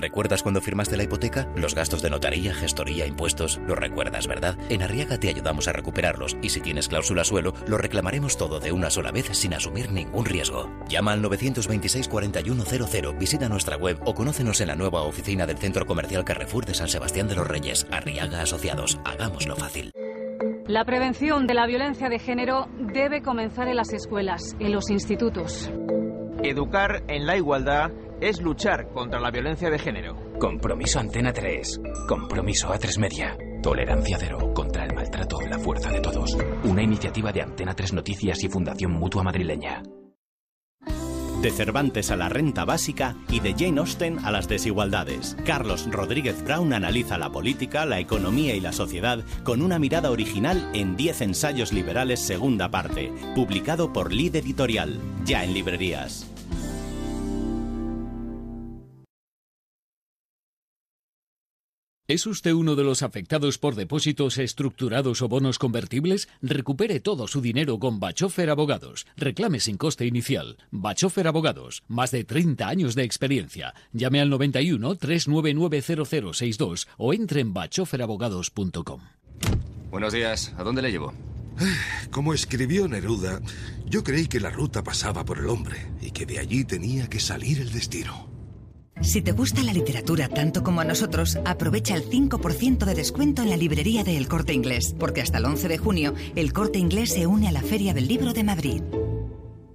[0.00, 1.48] ¿Recuerdas cuando firmaste la hipoteca?
[1.56, 3.60] Los gastos de notaría, gestoría, impuestos.
[3.66, 4.56] Lo recuerdas, ¿verdad?
[4.68, 8.72] En Arriaga te ayudamos a recuperarlos y si tienes cláusula suelo, lo reclamaremos todo de
[8.72, 10.70] una sola vez sin asumir ningún riesgo.
[10.88, 15.86] Llama al 926 4100, visita nuestra web o conócenos en la nueva oficina del Centro
[15.86, 17.86] Comercial Carrefour de San Sebastián de los Reyes.
[17.90, 18.98] Arriaga Asociados.
[19.04, 19.92] Hagámoslo fácil.
[20.66, 25.70] La prevención de la violencia de género debe comenzar en las escuelas, en los institutos.
[26.42, 30.16] Educar en la igualdad es luchar contra la violencia de género.
[30.38, 31.80] Compromiso Antena 3.
[32.06, 33.36] Compromiso A3 Media.
[33.62, 36.36] Tolerancia cero contra el maltrato, la fuerza de todos.
[36.64, 39.82] Una iniciativa de Antena 3 Noticias y Fundación Mutua Madrileña.
[41.42, 45.38] De Cervantes a la renta básica y de Jane Austen a las desigualdades.
[45.46, 50.70] Carlos Rodríguez Brown analiza la política, la economía y la sociedad con una mirada original
[50.74, 56.29] en 10 ensayos liberales segunda parte, publicado por Lid Editorial, ya en librerías.
[62.10, 66.28] ¿Es usted uno de los afectados por depósitos estructurados o bonos convertibles?
[66.42, 69.06] Recupere todo su dinero con Bachofer Abogados.
[69.16, 70.56] Reclame sin coste inicial.
[70.72, 71.84] Bachofer Abogados.
[71.86, 73.74] Más de 30 años de experiencia.
[73.92, 75.82] Llame al 91 399
[76.34, 79.02] 0062 o entre en bachoferabogados.com.
[79.92, 80.52] Buenos días.
[80.58, 81.14] ¿A dónde le llevo?
[82.10, 83.40] Como escribió Neruda,
[83.86, 87.20] yo creí que la ruta pasaba por el hombre y que de allí tenía que
[87.20, 88.29] salir el destino.
[89.02, 93.48] Si te gusta la literatura tanto como a nosotros, aprovecha el 5% de descuento en
[93.48, 97.14] la librería de El Corte Inglés, porque hasta el 11 de junio El Corte Inglés
[97.14, 98.82] se une a la Feria del Libro de Madrid.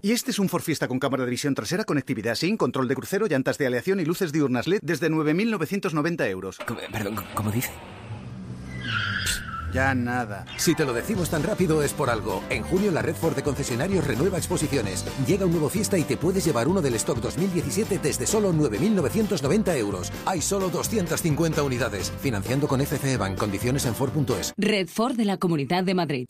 [0.04, 2.94] Y este es un Ford Fiesta con cámara de visión trasera, conectividad SIN, control de
[2.94, 6.60] crucero, llantas de aleación y luces diurnas LED desde 9.990 euros.
[6.92, 7.72] Perdón, ¿cómo dice?
[9.76, 10.46] Ya nada.
[10.56, 12.42] Si te lo decimos tan rápido es por algo.
[12.50, 15.04] En junio la red Ford de concesionarios renueva exposiciones.
[15.28, 19.76] Llega un nuevo fiesta y te puedes llevar uno del stock 2017 desde solo 9.990
[19.76, 20.14] euros.
[20.26, 22.14] Hay solo 250 unidades.
[22.22, 23.38] Financiando con FCE Bank.
[23.38, 24.54] Condiciones en Ford.es.
[24.56, 26.28] Red Ford de la Comunidad de Madrid.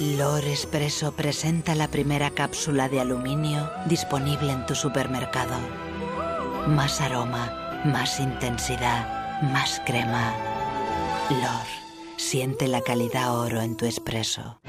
[0.00, 5.58] Lor Espresso presenta la primera cápsula de aluminio disponible en tu supermercado.
[6.66, 10.32] Más aroma, más intensidad, más crema.
[11.28, 11.89] Lor.
[12.20, 14.60] Siente la calidad oro en tu espresso.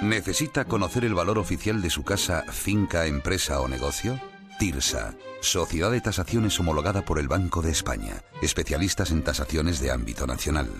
[0.00, 4.18] ¿Necesita conocer el valor oficial de su casa, finca, empresa o negocio?
[4.60, 10.26] TIRSA, Sociedad de Tasaciones homologada por el Banco de España, especialistas en tasaciones de ámbito
[10.26, 10.70] nacional.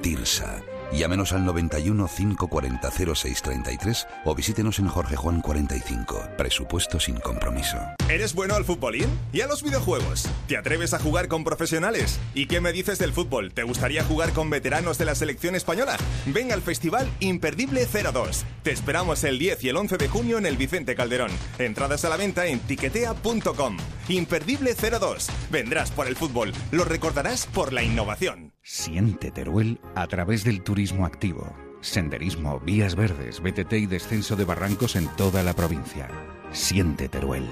[0.00, 6.30] TIRSA, Llámenos al 91 540 0633 o visítenos en Jorge Juan 45.
[6.36, 7.78] Presupuesto sin compromiso.
[8.08, 9.08] ¿Eres bueno al futbolín?
[9.32, 10.26] ¿Y a los videojuegos?
[10.46, 12.18] ¿Te atreves a jugar con profesionales?
[12.34, 13.52] ¿Y qué me dices del fútbol?
[13.52, 15.96] ¿Te gustaría jugar con veteranos de la selección española?
[16.26, 18.44] Ven al Festival Imperdible 02.
[18.62, 21.30] Te esperamos el 10 y el 11 de junio en el Vicente Calderón.
[21.58, 23.76] Entradas a la venta en tiquetea.com.
[24.08, 25.28] Imperdible 02.
[25.50, 26.52] Vendrás por el fútbol.
[26.72, 28.47] Lo recordarás por la innovación.
[28.70, 31.56] Siente Teruel a través del turismo activo.
[31.80, 36.06] Senderismo, vías verdes, BTT y descenso de barrancos en toda la provincia.
[36.52, 37.48] Siente Teruel.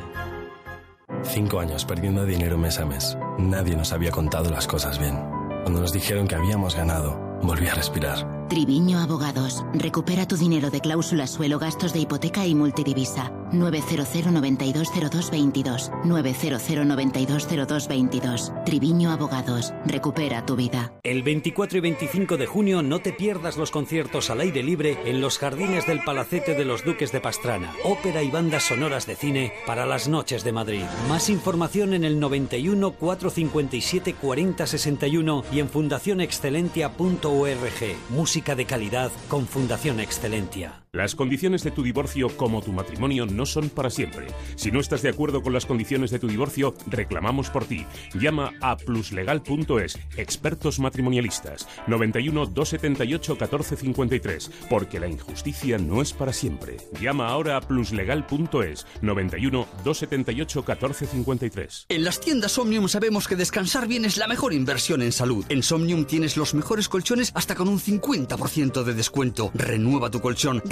[1.23, 3.17] Cinco años perdiendo dinero mes a mes.
[3.39, 5.15] Nadie nos había contado las cosas bien.
[5.63, 8.46] Cuando nos dijeron que habíamos ganado, volví a respirar.
[8.49, 9.65] Triviño Abogados.
[9.75, 13.33] Recupera tu dinero de cláusula suelo, gastos de hipoteca y multidivisa.
[13.53, 15.91] 900 920222.
[16.05, 18.53] 900 920222.
[18.65, 19.75] Triviño Abogados.
[19.85, 20.93] Recupera tu vida.
[21.03, 25.21] El 24 y 25 de junio no te pierdas los conciertos al aire libre en
[25.21, 27.73] los jardines del Palacete de los Duques de Pastrana.
[27.85, 30.85] Ópera y bandas sonoras de cine para las noches de Madrid.
[31.09, 37.97] Más información en el 91 457 4061 y en fundacionexcelentia.org.
[38.11, 40.86] Música de calidad con Fundación Excelentia.
[40.97, 44.29] Las condiciones de tu divorcio como tu matrimonio no son para siempre.
[44.55, 47.85] Si no estás de acuerdo con las condiciones de tu divorcio, reclamamos por ti.
[48.15, 56.79] Llama a pluslegal.es, expertos matrimonialistas, 91 278 1453, porque la injusticia no es para siempre.
[56.99, 61.87] Llama ahora a pluslegal.es, 91 278 1453.
[61.91, 65.45] En las tiendas Omnium sabemos que descansar bien es la mejor inversión en salud.
[65.51, 69.51] En Somnium tienes los mejores colchones hasta con un 50% de descuento.
[69.53, 70.63] Renueva tu colchón,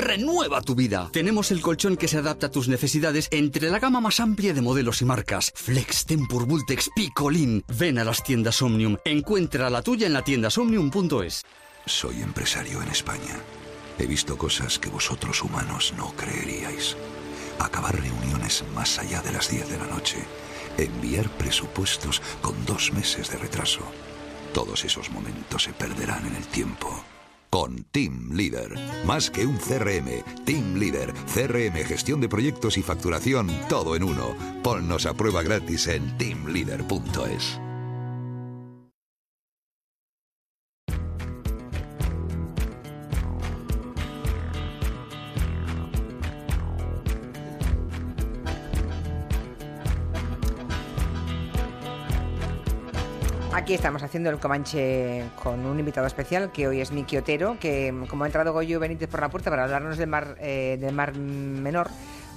[0.65, 1.09] tu vida.
[1.13, 4.63] Tenemos el colchón que se adapta a tus necesidades entre la gama más amplia de
[4.63, 5.53] modelos y marcas.
[5.55, 7.65] Flex, Tempur, Vultex, Picolin.
[7.69, 8.97] Ven a las tiendas Omnium.
[9.05, 11.43] Encuentra la tuya en la tienda somnium.es.
[11.87, 13.39] Soy empresario en España.
[13.99, 16.97] He visto cosas que vosotros humanos no creeríais.
[17.59, 20.19] Acabar reuniones más allá de las 10 de la noche.
[20.79, 23.83] Enviar presupuestos con dos meses de retraso.
[24.53, 27.05] Todos esos momentos se perderán en el tiempo.
[27.55, 28.75] Con Team Leader.
[29.07, 34.35] Más que un CRM, Team Leader, CRM, gestión de proyectos y facturación, todo en uno.
[34.65, 37.61] Ponnos a prueba gratis en teamleader.es.
[53.55, 57.95] Aquí estamos haciendo el Comanche con un invitado especial, que hoy es Miki Otero, que
[58.09, 61.15] como ha entrado Goyo Benítez por la puerta para hablarnos del mar, eh, del mar
[61.15, 61.89] menor,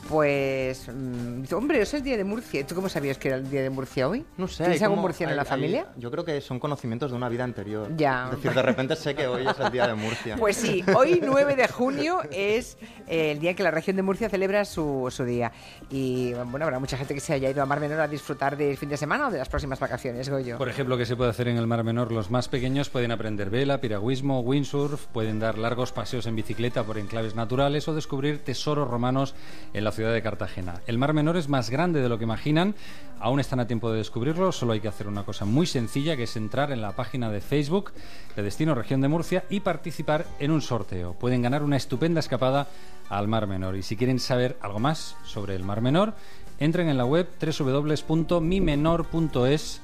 [0.09, 2.65] pues mm, hombre, es el día de Murcia.
[2.65, 4.25] ¿Tú cómo sabías que era el día de Murcia hoy?
[4.37, 4.63] No sé.
[4.63, 5.87] ¿Tienes algún murciano en hay- la familia?
[5.95, 7.89] hay- yo creo que son conocimientos de una vida anterior.
[7.95, 8.25] Ya.
[8.31, 10.35] Es decir, de repente sé que hoy es el día de Murcia.
[10.47, 14.29] Pues sí, hoy 9 de junio es eh, el día que la región de Murcia
[14.29, 15.51] celebra su, su día.
[15.89, 18.77] Y bueno, habrá mucha gente que se haya ido a Mar Menor a disfrutar del
[18.77, 20.57] fin de semana o de las próximas vacaciones, Goyo.
[20.57, 22.11] Por ejemplo, ¿qué se puede hacer en el Mar Menor?
[22.11, 26.97] Los más pequeños pueden aprender vela, piragüismo, windsurf, pueden dar largos paseos en bicicleta por
[26.97, 29.35] enclaves naturales o descubrir tesoros romanos
[29.73, 30.81] en la de Cartagena.
[30.85, 32.75] El Mar Menor es más grande de lo que imaginan,
[33.19, 36.23] aún están a tiempo de descubrirlo, solo hay que hacer una cosa muy sencilla, que
[36.23, 37.93] es entrar en la página de Facebook
[38.35, 41.13] de Destino Región de Murcia y participar en un sorteo.
[41.13, 42.67] Pueden ganar una estupenda escapada
[43.09, 43.75] al Mar Menor.
[43.75, 46.13] Y si quieren saber algo más sobre el Mar Menor,
[46.59, 49.81] entren en la web www.mimenor.es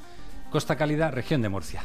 [0.54, 1.82] Costa Cálida, región de Murcia.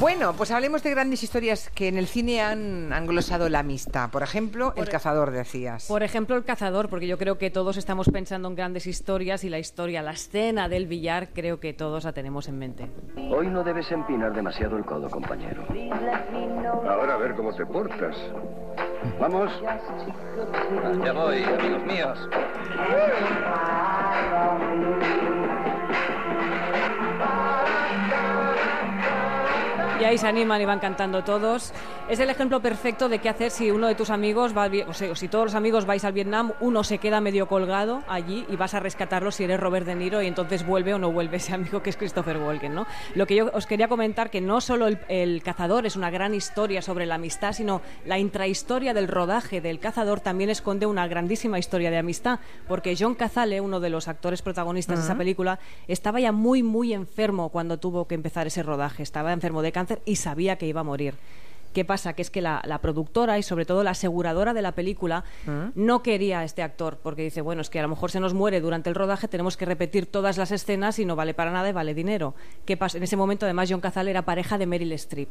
[0.00, 4.10] Bueno, pues hablemos de grandes historias que en el cine han, han glosado la amistad.
[4.10, 5.86] Por ejemplo, El cazador, decías.
[5.86, 9.48] Por ejemplo, el cazador, porque yo creo que todos estamos pensando en grandes historias y
[9.48, 12.90] la historia, la escena del billar, creo que todos la tenemos en mente.
[13.30, 15.64] Hoy no debes empinar demasiado el codo, compañero.
[16.84, 18.16] Ahora a ver cómo te portas.
[19.20, 19.52] Vamos.
[21.04, 22.18] Ya voy, amigos míos.
[30.06, 31.72] Ahí se animan y van cantando todos.
[32.08, 35.16] Es el ejemplo perfecto de qué hacer si uno de tus amigos va o sea,
[35.16, 38.74] si todos los amigos vais al Vietnam, uno se queda medio colgado allí y vas
[38.74, 41.82] a rescatarlo si eres Robert De Niro y entonces vuelve o no vuelve ese amigo
[41.82, 42.86] que es Christopher Walken, ¿no?
[43.16, 46.32] Lo que yo os quería comentar que no solo el, el cazador es una gran
[46.32, 51.58] historia sobre la amistad, sino la intrahistoria del rodaje del cazador también esconde una grandísima
[51.58, 52.38] historia de amistad,
[52.68, 56.92] porque John Cazale, uno de los actores protagonistas de esa película, estaba ya muy muy
[56.92, 60.82] enfermo cuando tuvo que empezar ese rodaje, estaba enfermo de cáncer y sabía que iba
[60.82, 61.14] a morir.
[61.76, 62.14] ¿Qué pasa?
[62.14, 65.24] Que es que la, la productora y sobre todo la aseguradora de la película
[65.74, 68.32] no quería a este actor porque dice, bueno, es que a lo mejor se nos
[68.32, 71.68] muere durante el rodaje, tenemos que repetir todas las escenas y no vale para nada
[71.68, 72.34] y vale dinero.
[72.64, 72.96] ¿Qué pasa?
[72.96, 75.28] En ese momento además John Cazale era pareja de Meryl Streep.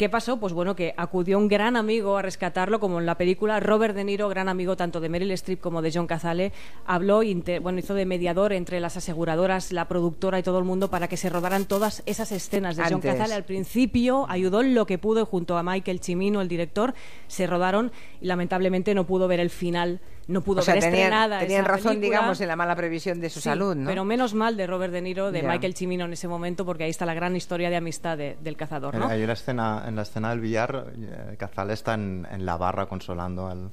[0.00, 0.38] ¿Qué pasó?
[0.38, 4.02] Pues bueno, que acudió un gran amigo a rescatarlo, como en la película Robert De
[4.02, 6.54] Niro, gran amigo tanto de Meryl Streep como de John Cazale,
[6.86, 7.20] habló,
[7.60, 11.18] bueno, hizo de mediador entre las aseguradoras, la productora y todo el mundo para que
[11.18, 13.34] se rodaran todas esas escenas de John Cazale.
[13.34, 16.94] Al principio ayudó en lo que pudo junto a Michael Cimino, el director,
[17.26, 21.64] se rodaron y lamentablemente no pudo ver el final no pudo ver tenían, nada tenían
[21.64, 23.88] razón, digamos, en la mala previsión de su salud, ¿no?
[23.88, 26.90] Pero menos mal de Robert De Niro, de Michael Cimino en ese momento, porque ahí
[26.90, 29.08] está la gran historia de amistad del cazador, ¿no?
[29.08, 32.86] Hay una escena, en la escena del billar, eh, Cazal está en, en la barra
[32.86, 33.70] consolando al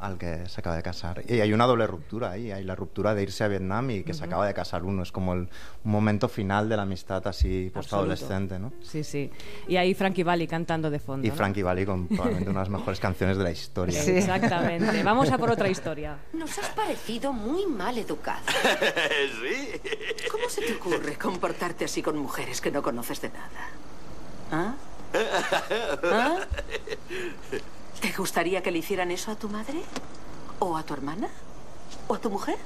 [0.00, 1.22] al que se acaba de casar.
[1.26, 4.14] Y hay una doble ruptura ahí, hay la ruptura de irse a Vietnam y que
[4.14, 5.48] se acaba de casar uno, es como el,
[5.84, 8.72] un momento final de la amistad así postadolescente, ¿no?
[8.82, 9.30] Sí, sí.
[9.66, 11.26] Y ahí Frankie Valli cantando de fondo.
[11.26, 14.00] Y Frankie Valli con probablemente una de las mejores canciones de la historia.
[14.00, 15.02] Sí, exactamente.
[15.02, 16.18] Vamos a por otra historia.
[16.32, 18.42] Nos has parecido muy mal educado.
[19.42, 19.80] sí.
[20.30, 23.68] ¿Cómo se te ocurre comportarte así con mujeres que no conoces de nada?
[24.52, 24.74] ¿Ah?
[25.14, 26.38] ¿Ah?
[28.00, 29.82] ¿Te gustaría que le hicieran eso a tu madre?
[30.58, 31.28] ¿O a tu hermana?
[32.08, 32.56] ¿O a tu mujer?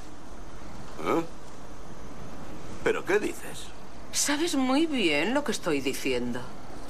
[1.04, 1.24] ¿Eh?
[2.84, 3.66] ¿Pero qué dices?
[4.12, 6.40] Sabes muy bien lo que estoy diciendo.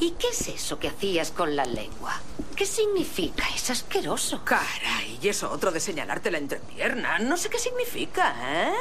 [0.01, 2.21] ¿Y qué es eso que hacías con la lengua?
[2.55, 3.45] ¿Qué significa?
[3.55, 4.45] Es asqueroso.
[4.45, 7.19] Caray, y eso otro de señalarte la entrepierna.
[7.19, 8.73] No sé qué significa, ¿eh?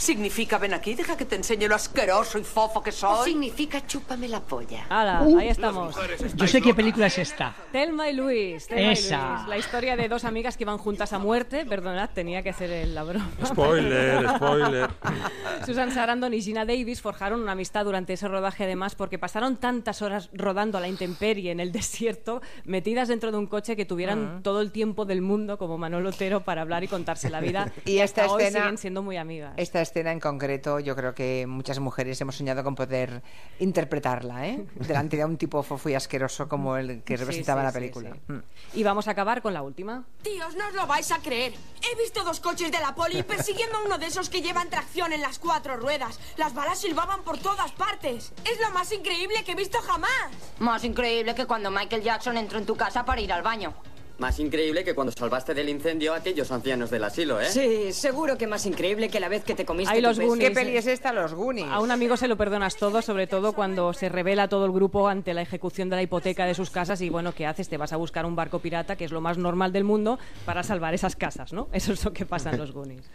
[0.00, 3.18] Significa ven aquí, deja que te enseñe lo asqueroso y fofo que soy.
[3.20, 4.86] O significa chúpame la polla.
[4.88, 5.20] ¡Hala!
[5.38, 5.94] ahí estamos.
[6.34, 7.54] Yo sé qué película es esta.
[7.70, 8.66] Telma y Luis.
[8.66, 9.16] Telma Esa.
[9.16, 9.48] Y Luis.
[9.48, 11.66] La historia de dos amigas que iban juntas a muerte.
[11.66, 13.28] Perdonad, tenía que hacer el la broma.
[13.44, 14.90] Spoiler, spoiler.
[15.66, 20.02] Susan Sarandon y Gina Davis forjaron una amistad durante ese rodaje además porque pasaron tantas
[20.02, 24.42] horas rodando a la intemperie en el desierto, metidas dentro de un coche que tuvieran
[24.42, 27.70] todo el tiempo del mundo como Manolo Otero para hablar y contarse la vida.
[27.84, 29.52] y esta hasta escena hoy siguen siendo muy amigas.
[29.56, 33.22] Esta escena en concreto, yo creo que muchas mujeres hemos soñado con poder
[33.58, 34.64] interpretarla, ¿eh?
[34.76, 38.12] Delante de un tipo fofo y asqueroso como el que representaba sí, la sí, película.
[38.12, 38.32] sí.
[38.32, 38.42] Mm.
[38.74, 40.04] Y vamos a acabar con la última.
[40.22, 41.52] Tíos, no os lo vais a creer.
[41.82, 45.12] He visto dos coches de la poli persiguiendo a uno de esos que llevan tracción
[45.12, 46.20] en las cuatro ruedas.
[46.36, 48.32] Las balas silbaban por todas partes.
[48.44, 50.30] Es lo más increíble que he visto jamás.
[50.60, 53.74] Más increíble que cuando Michael Jackson entró en tu casa para ir al baño.
[54.20, 57.46] Más increíble que cuando salvaste del incendio a aquellos ancianos del asilo, ¿eh?
[57.46, 60.28] Sí, seguro que más increíble que la vez que te comiste Hay tu los beso.
[60.28, 60.50] Goonies.
[60.50, 61.14] ¿Qué peli es esta?
[61.14, 61.68] Los Goonies.
[61.70, 65.08] A un amigo se lo perdonas todo, sobre todo cuando se revela todo el grupo
[65.08, 67.70] ante la ejecución de la hipoteca de sus casas y bueno, ¿qué haces?
[67.70, 70.62] Te vas a buscar un barco pirata, que es lo más normal del mundo, para
[70.64, 71.70] salvar esas casas, ¿no?
[71.72, 73.08] Eso es lo que pasa en los Goonies.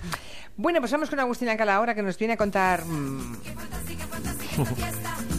[0.57, 2.81] Bueno, pues vamos con Agustina Calahora que nos viene a contar.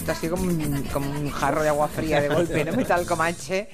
[0.00, 2.72] Esto ha como un, jarro de agua fría de golpe, ¿no?
[2.72, 3.68] Metal Comanche.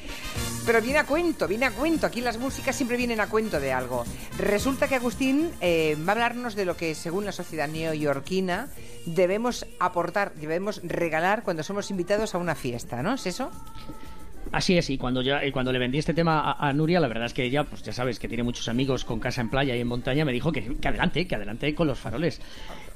[0.67, 2.05] Pero viene a cuento, viene a cuento.
[2.05, 4.05] Aquí las músicas siempre vienen a cuento de algo.
[4.37, 8.69] Resulta que Agustín eh, va a hablarnos de lo que, según la sociedad neoyorquina,
[9.07, 13.15] debemos aportar, debemos regalar cuando somos invitados a una fiesta, ¿no?
[13.15, 13.53] ¿Es eso?
[14.51, 17.35] Así es, y cuando, ya, cuando le vendí este tema a, Nuria, la verdad es
[17.35, 19.87] que ella, pues ya sabes, que tiene muchos amigos con casa en playa y en
[19.87, 22.41] montaña, me dijo que adelante, que adelante con los faroles.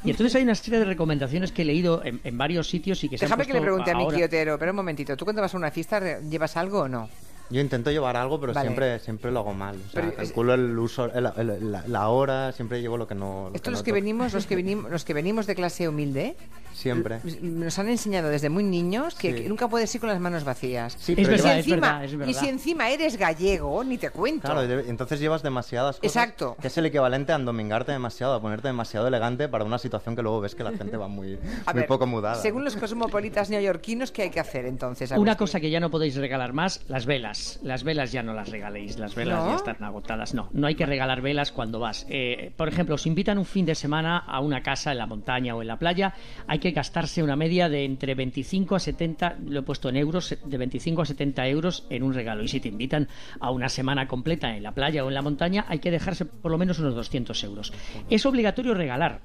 [0.04, 3.08] Y entonces hay una serie de recomendaciones que he leído en, en varios sitios y
[3.08, 5.16] que se han Déjame que le pregunte a Miki Otero, pero un momentito.
[5.16, 7.08] ¿Tú cuando vas a una fiesta llevas algo o no?
[7.50, 8.68] Yo intento llevar algo, pero Vale.
[8.68, 9.76] siempre, siempre lo hago mal.
[9.76, 13.14] O sea, Pero calculo el uso, el- el- la, la hora, siempre llevo lo que
[13.14, 13.48] no.
[13.50, 16.36] lo Esto los que venimos, los que venimos, los que venimos de clase humilde,
[16.72, 17.20] Siempre.
[17.42, 19.42] nos han enseñado desde muy niños que, Sí.
[19.42, 20.96] que nunca puedes ir con las manos vacías.
[20.98, 22.32] Sí, y, si es encima, verdad, es y verdad.
[22.40, 24.48] si encima eres gallego, ni te cuento.
[24.48, 26.04] Claro, entonces llevas demasiadas cosas.
[26.16, 26.56] Exacto.
[26.60, 30.22] Que es el equivalente a endomingarte demasiado, a ponerte demasiado elegante para una situación que
[30.22, 31.34] luego ves que la gente va muy,
[31.66, 32.36] A muy ver, poco mudada.
[32.40, 35.10] Según los cosmopolitas neoyorquinos, ¿qué hay que hacer entonces?
[35.10, 37.39] Una cosa que ya no podéis regalar más, las velas.
[37.62, 39.50] Las velas ya no las regaléis, las velas ¿No?
[39.50, 40.34] ya están agotadas.
[40.34, 42.06] No, no hay que regalar velas cuando vas.
[42.08, 45.54] Eh, por ejemplo, os invitan un fin de semana a una casa en la montaña
[45.54, 46.14] o en la playa,
[46.46, 50.36] hay que gastarse una media de entre 25 a 70, lo he puesto en euros,
[50.44, 52.42] de 25 a 70 euros en un regalo.
[52.42, 53.08] Y si te invitan
[53.40, 56.50] a una semana completa en la playa o en la montaña, hay que dejarse por
[56.50, 57.72] lo menos unos 200 euros.
[58.08, 59.20] Es obligatorio regalar.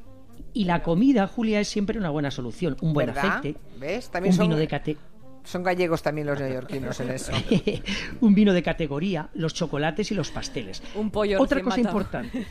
[0.54, 2.78] Y la comida, Julia, es siempre una buena solución.
[2.82, 3.40] Un buen ¿Verdad?
[3.40, 4.10] aceite, ¿Ves?
[4.10, 4.98] También un son, vino de cate
[5.46, 7.32] son gallegos también los neoyorquinos en eso.
[8.22, 10.82] un vino de categoría, los chocolates y los pasteles.
[10.96, 11.88] Un pollo Otra cosa matado.
[11.98, 12.46] importante.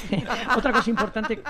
[0.56, 1.40] otra cosa importante.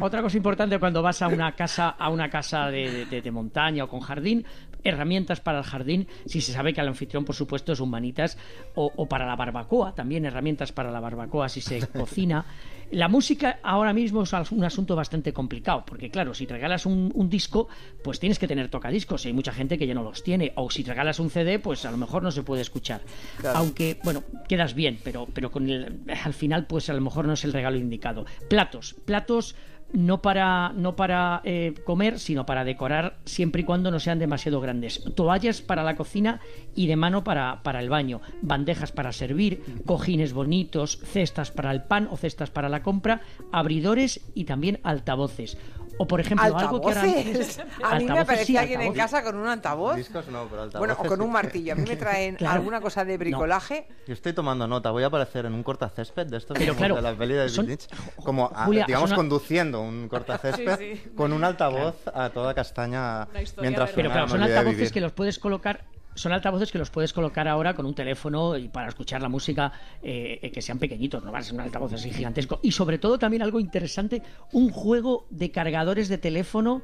[0.00, 3.84] Otra cosa importante cuando vas a una casa, a una casa de, de- de montaña
[3.84, 4.44] o con jardín,
[4.84, 8.38] herramientas para el jardín, si se sabe que el anfitrión, por supuesto, es un manitas,
[8.74, 12.44] o, o para la barbacoa, también herramientas para la barbacoa si se cocina.
[12.90, 17.12] La música ahora mismo es un asunto bastante complicado, porque claro, si te regalas un,
[17.14, 17.68] un disco,
[18.02, 20.70] pues tienes que tener tocadiscos, y hay mucha gente que ya no los tiene, o
[20.70, 23.02] si te regalas un CD, pues a lo mejor no se puede escuchar.
[23.36, 23.58] Claro.
[23.58, 27.34] Aunque, bueno, quedas bien, pero, pero con el, al final, pues a lo mejor no
[27.34, 28.24] es el regalo indicado.
[28.48, 29.54] Platos, platos
[29.92, 34.60] no para, no para eh, comer, sino para decorar siempre y cuando no sean demasiado
[34.60, 35.02] grandes.
[35.14, 36.40] Toallas para la cocina
[36.74, 38.20] y de mano para, para el baño.
[38.42, 43.22] Bandejas para servir, cojines bonitos, cestas para el pan o cestas para la compra,
[43.52, 45.56] abridores y también altavoces.
[45.98, 47.58] O por ejemplo, algo que Altavoces.
[47.82, 49.12] A mí me Altavoces, aparecía sí, alguien en altavoces.
[49.12, 49.96] casa con un altavoz.
[49.96, 51.72] Discos no, pero altavoces Bueno, o con un martillo.
[51.72, 52.54] A mí me traen Claro.
[52.54, 53.88] alguna cosa de bricolaje.
[54.06, 57.02] Yo estoy tomando nota, voy a aparecer en un cortacésped de estos Pero claro, de
[57.02, 57.86] la peli de son- Lynch,
[58.24, 61.10] como a- Julia, digamos son- conduciendo un cortacésped Sí, sí.
[61.16, 65.38] con un altavoz a toda castaña Una mientras Pero claro, son altavoces que los puedes
[65.38, 65.84] colocar.
[66.18, 69.72] Son altavoces que los puedes colocar ahora con un teléfono y para escuchar la música
[70.02, 72.58] eh, eh, que sean pequeñitos, no van a ser un altavoz así gigantesco.
[72.62, 76.82] Y sobre todo también algo interesante, un juego de cargadores de teléfono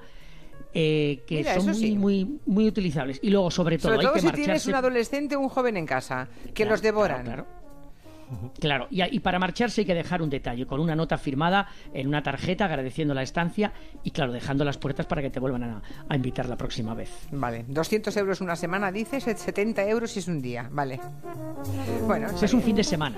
[0.72, 1.94] eh, que Mira, son muy, sí.
[1.96, 3.18] muy, muy utilizables.
[3.22, 4.44] Y luego, sobre todo, Sobre todo hay que si marcharse.
[4.44, 7.24] tienes un adolescente o un joven en casa, que Claro, los devoran.
[7.24, 7.63] claro, Claro,
[8.90, 12.22] y, y para marcharse hay que dejar un detalle, con una nota firmada en una
[12.22, 13.72] tarjeta agradeciendo la estancia
[14.02, 17.10] y claro, dejando las puertas para que te vuelvan a, a invitar la próxima vez.
[17.32, 20.68] Vale, 200 euros una semana, dices, 70 euros si es un día.
[20.70, 21.00] Vale.
[22.06, 23.16] Bueno, es un fin de semana.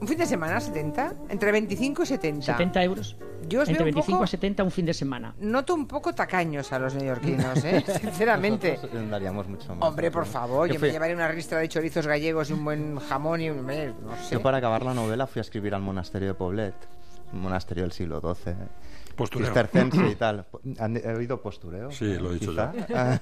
[0.00, 1.14] ¿Un fin de semana 70?
[1.30, 2.46] Entre 25 y 70.
[2.46, 3.16] 70 euros.
[3.48, 5.34] Yo os Entre veo un 25 poco- a 70 un fin de semana.
[5.40, 7.82] Noto un poco tacaños a los neoyorquinos, ¿eh?
[8.00, 8.74] Sinceramente.
[8.74, 9.88] Nosotros daríamos mucho más.
[9.88, 12.64] Hombre, por favor, Yo yo fui- me llevaré una ristra de chorizos gallegos y un
[12.64, 13.68] buen jamón y un...
[13.70, 14.34] eh, No sé.
[14.34, 16.74] Yo para acabar la novela fui a escribir al monasterio de Poblet,
[17.32, 18.56] un monasterio del siglo XII.
[19.20, 19.46] Postureo.
[19.48, 20.46] Cistercense y tal.
[20.78, 21.90] ¿Han he oído postureo?
[21.90, 22.72] Sí, lo he dicho Quizá.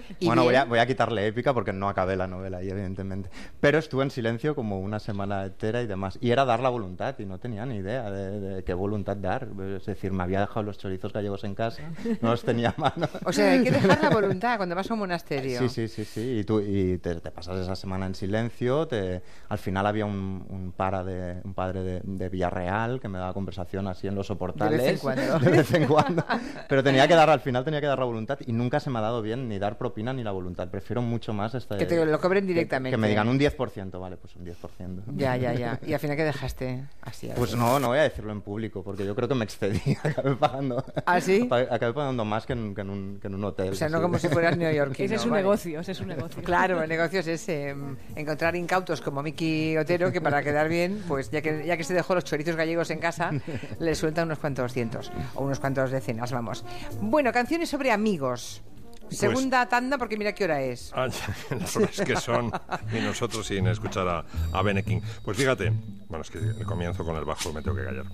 [0.18, 3.28] ¿Y bueno, voy a, voy a quitarle épica porque no acabé la novela ahí, evidentemente.
[3.60, 6.18] Pero estuve en silencio como una semana entera y demás.
[6.22, 9.48] Y era dar la voluntad y no tenía ni idea de, de qué voluntad dar.
[9.76, 11.82] Es decir, me había dejado los chorizos gallegos en casa,
[12.22, 13.08] no los tenía a mano.
[13.24, 15.58] O sea, hay que dejar la voluntad cuando vas a un monasterio.
[15.58, 16.38] Sí, sí, sí, sí.
[16.38, 18.88] Y, tú, y te, te pasas esa semana en silencio.
[18.88, 23.18] Te, al final había un, un, para de, un padre de, de Villarreal que me
[23.18, 24.77] daba conversación así en los soportales.
[24.78, 25.38] De vez en cuando.
[25.40, 26.24] De vez en cuando.
[26.68, 28.98] Pero tenía que dar, al final tenía que dar la voluntad y nunca se me
[28.98, 30.68] ha dado bien ni dar propina ni la voluntad.
[30.68, 32.94] Prefiero mucho más este, Que te lo cobren directamente.
[32.94, 35.02] Que, me digan un 10%, vale, pues un 10%.
[35.16, 35.78] Ya, ya, ya.
[35.86, 36.84] ¿Y al final qué dejaste?
[37.02, 37.30] Así.
[37.36, 39.96] Pues no, no voy a decirlo en público porque yo creo que me excedí.
[40.02, 40.84] Acabé pagando.
[41.06, 41.48] ¿Ah, sí?
[41.50, 43.72] Acabé pagando más que en, que en un, que en un hotel.
[43.72, 44.02] O sea, no así.
[44.02, 45.06] como si fueras neoyorquino.
[45.06, 45.42] Ese es un vale.
[45.42, 46.42] negocio, ese es un negocio.
[46.42, 51.02] Claro, el negocio es ese, mm, encontrar incautos como Miki Otero que para quedar bien,
[51.06, 53.30] pues ya que, ya que se dejó los chorizos gallegos en casa,
[53.78, 56.64] le suelta unos cuantos cientos o unos cuantos decenas, vamos.
[57.00, 58.62] Bueno, canciones sobre amigos.
[59.10, 60.92] Segunda tanda porque mira qué hora es.
[60.94, 61.08] Ah,
[61.50, 62.52] las horas que son
[62.92, 65.00] y nosotros sin escuchar a, a Bene King.
[65.22, 65.72] Pues fíjate,
[66.08, 68.06] bueno, es que el comienzo con el bajo me tengo que callar.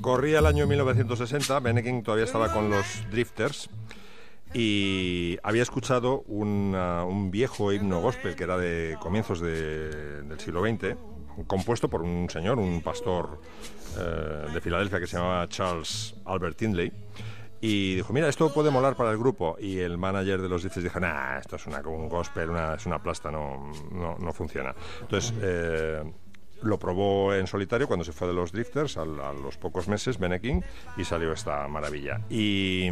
[0.00, 3.68] Corría el año 1960, Bene King todavía estaba con los Drifters
[4.54, 10.62] y había escuchado una- un viejo himno gospel que era de comienzos de- del siglo
[10.62, 10.96] XX,
[11.46, 13.40] compuesto por un señor, un pastor
[13.98, 16.92] eh, de Filadelfia que se llamaba Charles Albert Tindley.
[17.60, 19.56] Y dijo, mira, esto puede molar para el grupo.
[19.58, 22.86] Y el manager de los Drifters dijo, nah, esto es una, un gospel, una, es
[22.86, 24.72] una plasta, no, no, no funciona.
[25.00, 26.02] Entonces, eh,
[26.62, 30.18] lo probó en solitario cuando se fue de los Drifters al- a, los pocos meses,
[30.18, 30.60] Bene King,
[30.96, 32.20] y salió esta maravilla.
[32.30, 32.90] Y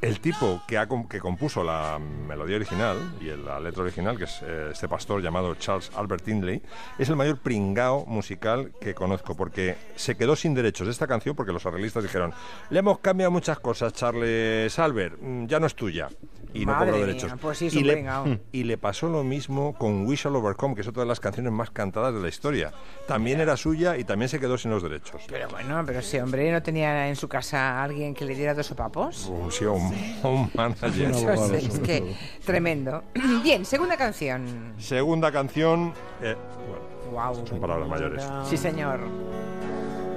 [0.00, 4.40] el tipo que, ha que compuso la melodía original y la letra original, que es
[4.42, 6.62] eh, este pastor llamado Charles Albert Tindley,
[6.98, 11.34] es el mayor pringao musical que conozco, porque se quedó sin derechos de esta canción
[11.34, 12.32] porque los arreglistas dijeron,
[12.70, 16.08] le hemos cambiado muchas cosas, Charles Albert, mm, ya no es tuya.
[16.54, 17.32] Y no Madre cobró mía, derechos.
[17.40, 18.24] pues sí, y, le, pringao.
[18.52, 21.52] y le pasó lo mismo con We Shall Overcome, que es otra de las canciones
[21.52, 22.72] más cantadas de la historia.
[23.06, 25.22] También era suya y también se quedó sin los derechos.
[25.28, 28.54] Pero bueno, pero ese hombre no tenía en su casa a alguien que le diera
[28.54, 29.26] dos sopapos.
[29.26, 29.92] Un, sí, un,
[30.22, 31.10] un manager.
[31.10, 33.04] Eso es, es que tremendo.
[33.42, 34.74] Bien, segunda canción.
[34.78, 35.92] Segunda canción.
[36.22, 36.34] eh,
[36.68, 37.46] bueno, Wow.
[37.46, 38.22] son palabras mayores.
[38.44, 39.00] Sí, señor.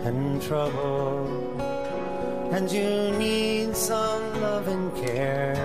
[0.04, 1.28] and trouble,
[2.52, 5.56] and you need some love and care,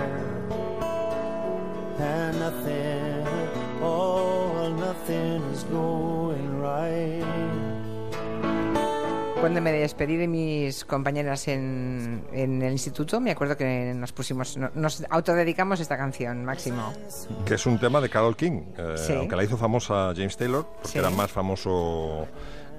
[1.99, 3.23] and nothing,
[3.81, 7.23] oh, nothing is going right.
[9.39, 14.57] Cuando me despedí de mis compañeras en, en el instituto, me acuerdo que nos pusimos,
[14.57, 16.91] no- nos autodedicamos esta canción, Máximo.
[17.45, 19.13] Que es un tema de Carol King, eh, Sí.
[19.13, 20.97] aunque la hizo famosa James Taylor, porque Sí.
[20.97, 22.27] era más famoso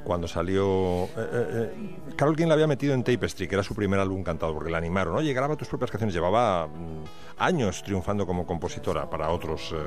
[0.04, 1.04] cuando salió...
[1.04, 4.22] eh, eh, eh, Carol King la había metido en Tapestry, que era su primer álbum
[4.22, 5.14] cantado, porque la animaron.
[5.16, 6.14] Oye, graba tus propias canciones.
[6.14, 7.04] Llevaba mm,
[7.38, 9.78] años triunfando como compositora para otros eh,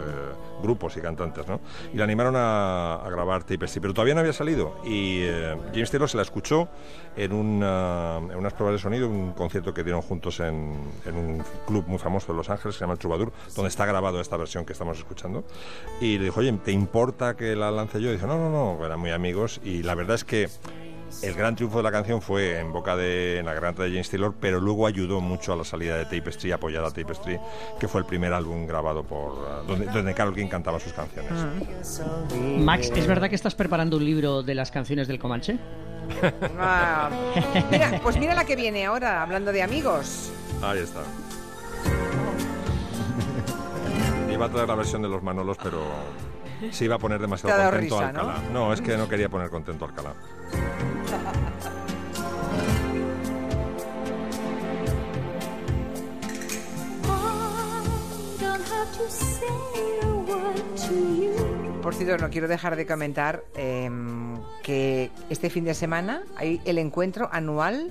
[0.61, 1.59] grupos y cantantes, ¿no?
[1.93, 4.75] Y la animaron a, a grabar Tapestry, pero todavía no había salido.
[4.85, 6.69] Y eh, James Taylor se la escuchó
[7.17, 11.43] en, una- en unas pruebas de sonido, un concierto que dieron juntos en, en un
[11.67, 14.37] club muy famoso de Los Ángeles, que se llama El Troubadour, donde está grabado esta
[14.37, 15.43] versión que estamos escuchando.
[15.99, 18.09] Y le dijo, oye, ¿te importa que la lance yo?
[18.09, 19.59] Y dijo, no, no, no, eran muy amigos.
[19.63, 20.49] Y la verdad es que
[21.21, 24.09] el gran triunfo de la canción fue en boca de en la garganta de James
[24.09, 27.39] Taylor, pero luego ayudó mucho a la salida de Tapestry, apoyada a Tapestry,
[27.79, 31.31] que fue el primer álbum grabado por uh, donde, donde Carol King cantaba sus canciones.
[32.59, 35.57] Max, ¿es verdad que estás preparando un libro de las canciones del Comanche?
[36.59, 37.09] Ah,
[37.71, 40.31] mira, pues mira la que viene ahora, hablando de amigos.
[40.61, 41.01] Ahí está.
[44.31, 45.81] Iba a traer la versión de los Manolos, pero
[46.69, 48.41] se iba a poner demasiado contento risa, a Alcalá.
[48.53, 48.73] ¿no?
[48.73, 50.13] es que no quería poner contento a Alcalá.
[61.81, 66.77] Por cierto, no quiero dejar de comentar em, que este fin de semana hay el
[66.77, 67.89] encuentro anual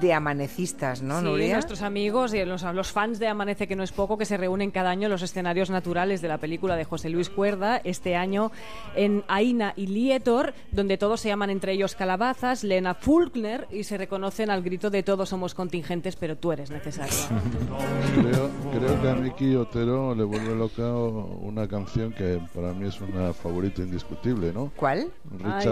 [0.00, 1.54] de amanecistas, ¿no, Sí, Nuria?
[1.54, 4.70] nuestros amigos y los, los fans de Amanece, que no es poco, que se reúnen
[4.70, 8.52] cada año en los escenarios naturales de la película de José Luis Cuerda, este año
[8.94, 13.96] en Aina y Lietor, donde todos se llaman entre ellos calabazas, Lena Fulkner, y se
[13.98, 17.14] reconocen al grito de todos somos contingentes, pero tú eres necesario.
[18.20, 23.00] Creo, creo que a Miki Otero le vuelve loca una canción que para mí es
[23.00, 24.72] una favorita indiscutible, ¿no?
[24.76, 25.10] ¿Cuál?
[25.38, 25.68] Reach Ay.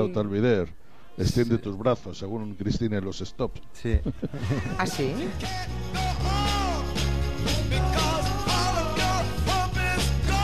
[1.19, 3.61] Extiende tus brazos, según Cristina y los stops.
[3.73, 3.99] Sí.
[4.79, 5.14] ¿Ah, sí?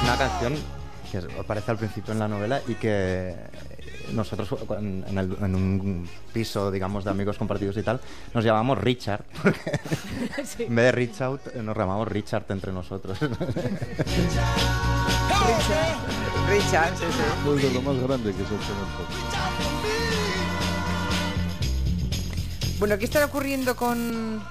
[0.04, 0.54] Una canción
[1.10, 3.36] que aparece al principio en la novela y que
[4.12, 4.48] nosotros
[4.78, 8.00] en, en el- en un piso, digamos, de amigos compartidos y tal,
[8.34, 9.24] nos llamamos Richard.
[9.42, 9.60] porque
[10.64, 10.92] En vez de
[11.54, 13.18] eh, nos llamamos Richard entre nosotros.
[16.48, 17.50] Richard, sí, sí.
[17.56, 19.08] Es de lo más grande que se ha hecho en el pop.
[22.82, 24.42] Bueno, ¿qué está ocurriendo con,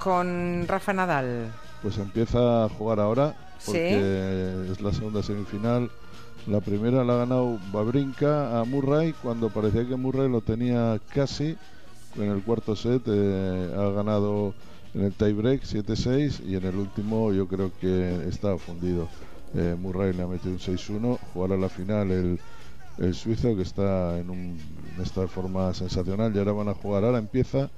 [0.00, 1.50] con Rafa Nadal?
[1.80, 3.68] Pues empieza a jugar ahora, Sí.
[3.72, 5.90] porque es la segunda semifinal.
[6.46, 11.56] La primera la ha ganado Babrinka a Murray, cuando parecía que Murray lo tenía casi.
[12.16, 14.52] En el cuarto set eh, ha ganado
[14.92, 19.08] en el tiebreak 7-6 y en el último yo creo que está fundido.
[19.54, 21.18] Eh, Murray le ha metido un 6-1.
[21.32, 22.40] Jugará la final el,
[23.00, 24.58] el suizo que está en, un,
[25.02, 27.04] esta forma sensacional y ahora van a jugar.
[27.04, 27.70] Ahora empieza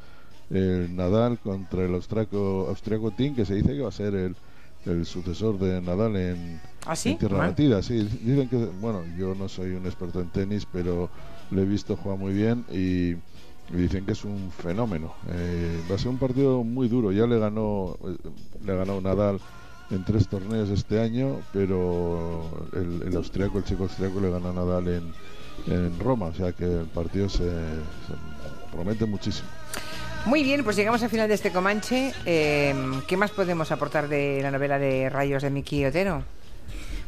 [0.51, 4.37] el Nadal contra el austriaco, austriaco Tim, que se dice que va a ser el,
[4.85, 7.11] el sucesor de Nadal en, ¿Ah, sí?
[7.12, 7.49] en tierra Ah.
[7.49, 7.83] batida.
[7.83, 11.09] Sí, dicen que, bueno, yo no soy un experto en tenis, pero
[11.51, 15.14] le he visto jugar muy bien y, y dicen que es un fenómeno.
[15.31, 17.12] Eh, va a ser un partido muy duro.
[17.12, 18.16] Ya le ganó, eh,
[18.64, 19.39] le ganó Nadal
[19.93, 24.53] en tres torneos este año, pero el, el austriaco, el chico austriaco, le gana a
[24.53, 25.12] Nadal en,
[25.72, 26.26] en Roma.
[26.26, 28.14] O sea que el partido se, se
[28.72, 29.49] promete muchísimo.
[30.24, 32.12] Muy bien, pues llegamos al final de este Comanche.
[32.26, 32.74] Eh,
[33.07, 36.22] ¿Qué más podemos aportar de la novela de Rayos de Miki Otero?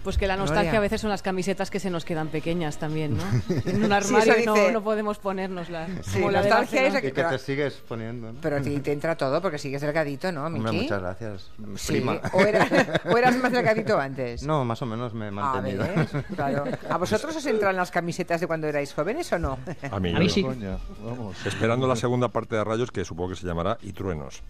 [0.04, 0.78] Pues que la nostalgia Gloria.
[0.78, 3.24] a veces son las camisetas que se nos quedan pequeñas también, ¿no?
[3.64, 5.88] En un armario no, dice- no podemos ponérnoslas.
[6.02, 6.86] Sí, como la de nostalgia Barcelona.
[6.88, 8.38] es la que- Y que te sigues poniendo, ¿no?
[8.42, 10.66] Pero a ti te entra todo porque sigues delgadito, ¿no, Miki?
[10.66, 11.50] Hombre, muchas gracias.
[11.76, 12.20] Sí, Prima.
[12.34, 12.68] o, era-
[13.12, 14.42] o eras más delgadito antes.
[14.42, 15.84] No, más o menos me he A mantenido.
[15.84, 16.64] ver, claro.
[16.90, 19.58] ¿A vosotros os entran las camisetas de cuando erais jóvenes o no?
[19.90, 20.30] A mí, A mí no.
[20.30, 20.42] sí.
[20.42, 21.46] Coña, vamos.
[21.46, 24.42] Esperando la segunda parte de Rayos, que supongo que se llamará Y Truenos.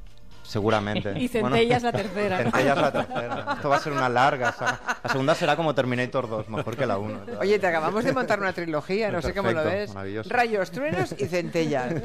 [0.54, 1.18] Seguramente.
[1.18, 2.38] Y Centellas la tercera.
[2.38, 3.46] Centellas la tercera.
[3.54, 4.78] Esto va a ser una larga saga.
[5.02, 7.20] La segunda será como Terminator 2, mejor que la 1.
[7.40, 9.92] Oye, te acabamos de montar una trilogía, no sé cómo lo ves.
[9.92, 10.30] maravilloso.
[10.30, 11.94] Rayos, truenos y centellas.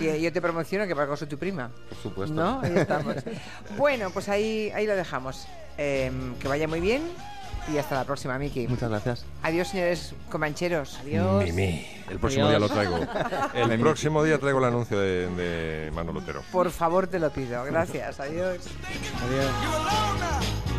[0.00, 1.70] Y eh, yo te promociono que Paco soy tu prima.
[1.90, 2.34] Por supuesto.
[2.34, 2.60] ¿No?
[2.62, 3.16] Ahí estamos.
[3.76, 5.46] Bueno, pues ahí, ahí lo dejamos.
[5.76, 7.02] Em, que vaya muy bien
[7.68, 8.66] y hasta la próxima, Miki.
[8.68, 9.24] Muchas gracias.
[9.42, 10.98] Adiós, señores comancheros.
[11.00, 11.44] Adiós.
[11.44, 11.86] Mimi.
[12.10, 12.98] El próximo día lo traigo.
[13.54, 16.22] El próximo día traigo el anuncio de, de Manolo.
[16.50, 17.64] Por favor, te lo pido.
[17.64, 18.20] Gracias.
[18.20, 18.58] Adiós.
[19.24, 20.71] Adiós.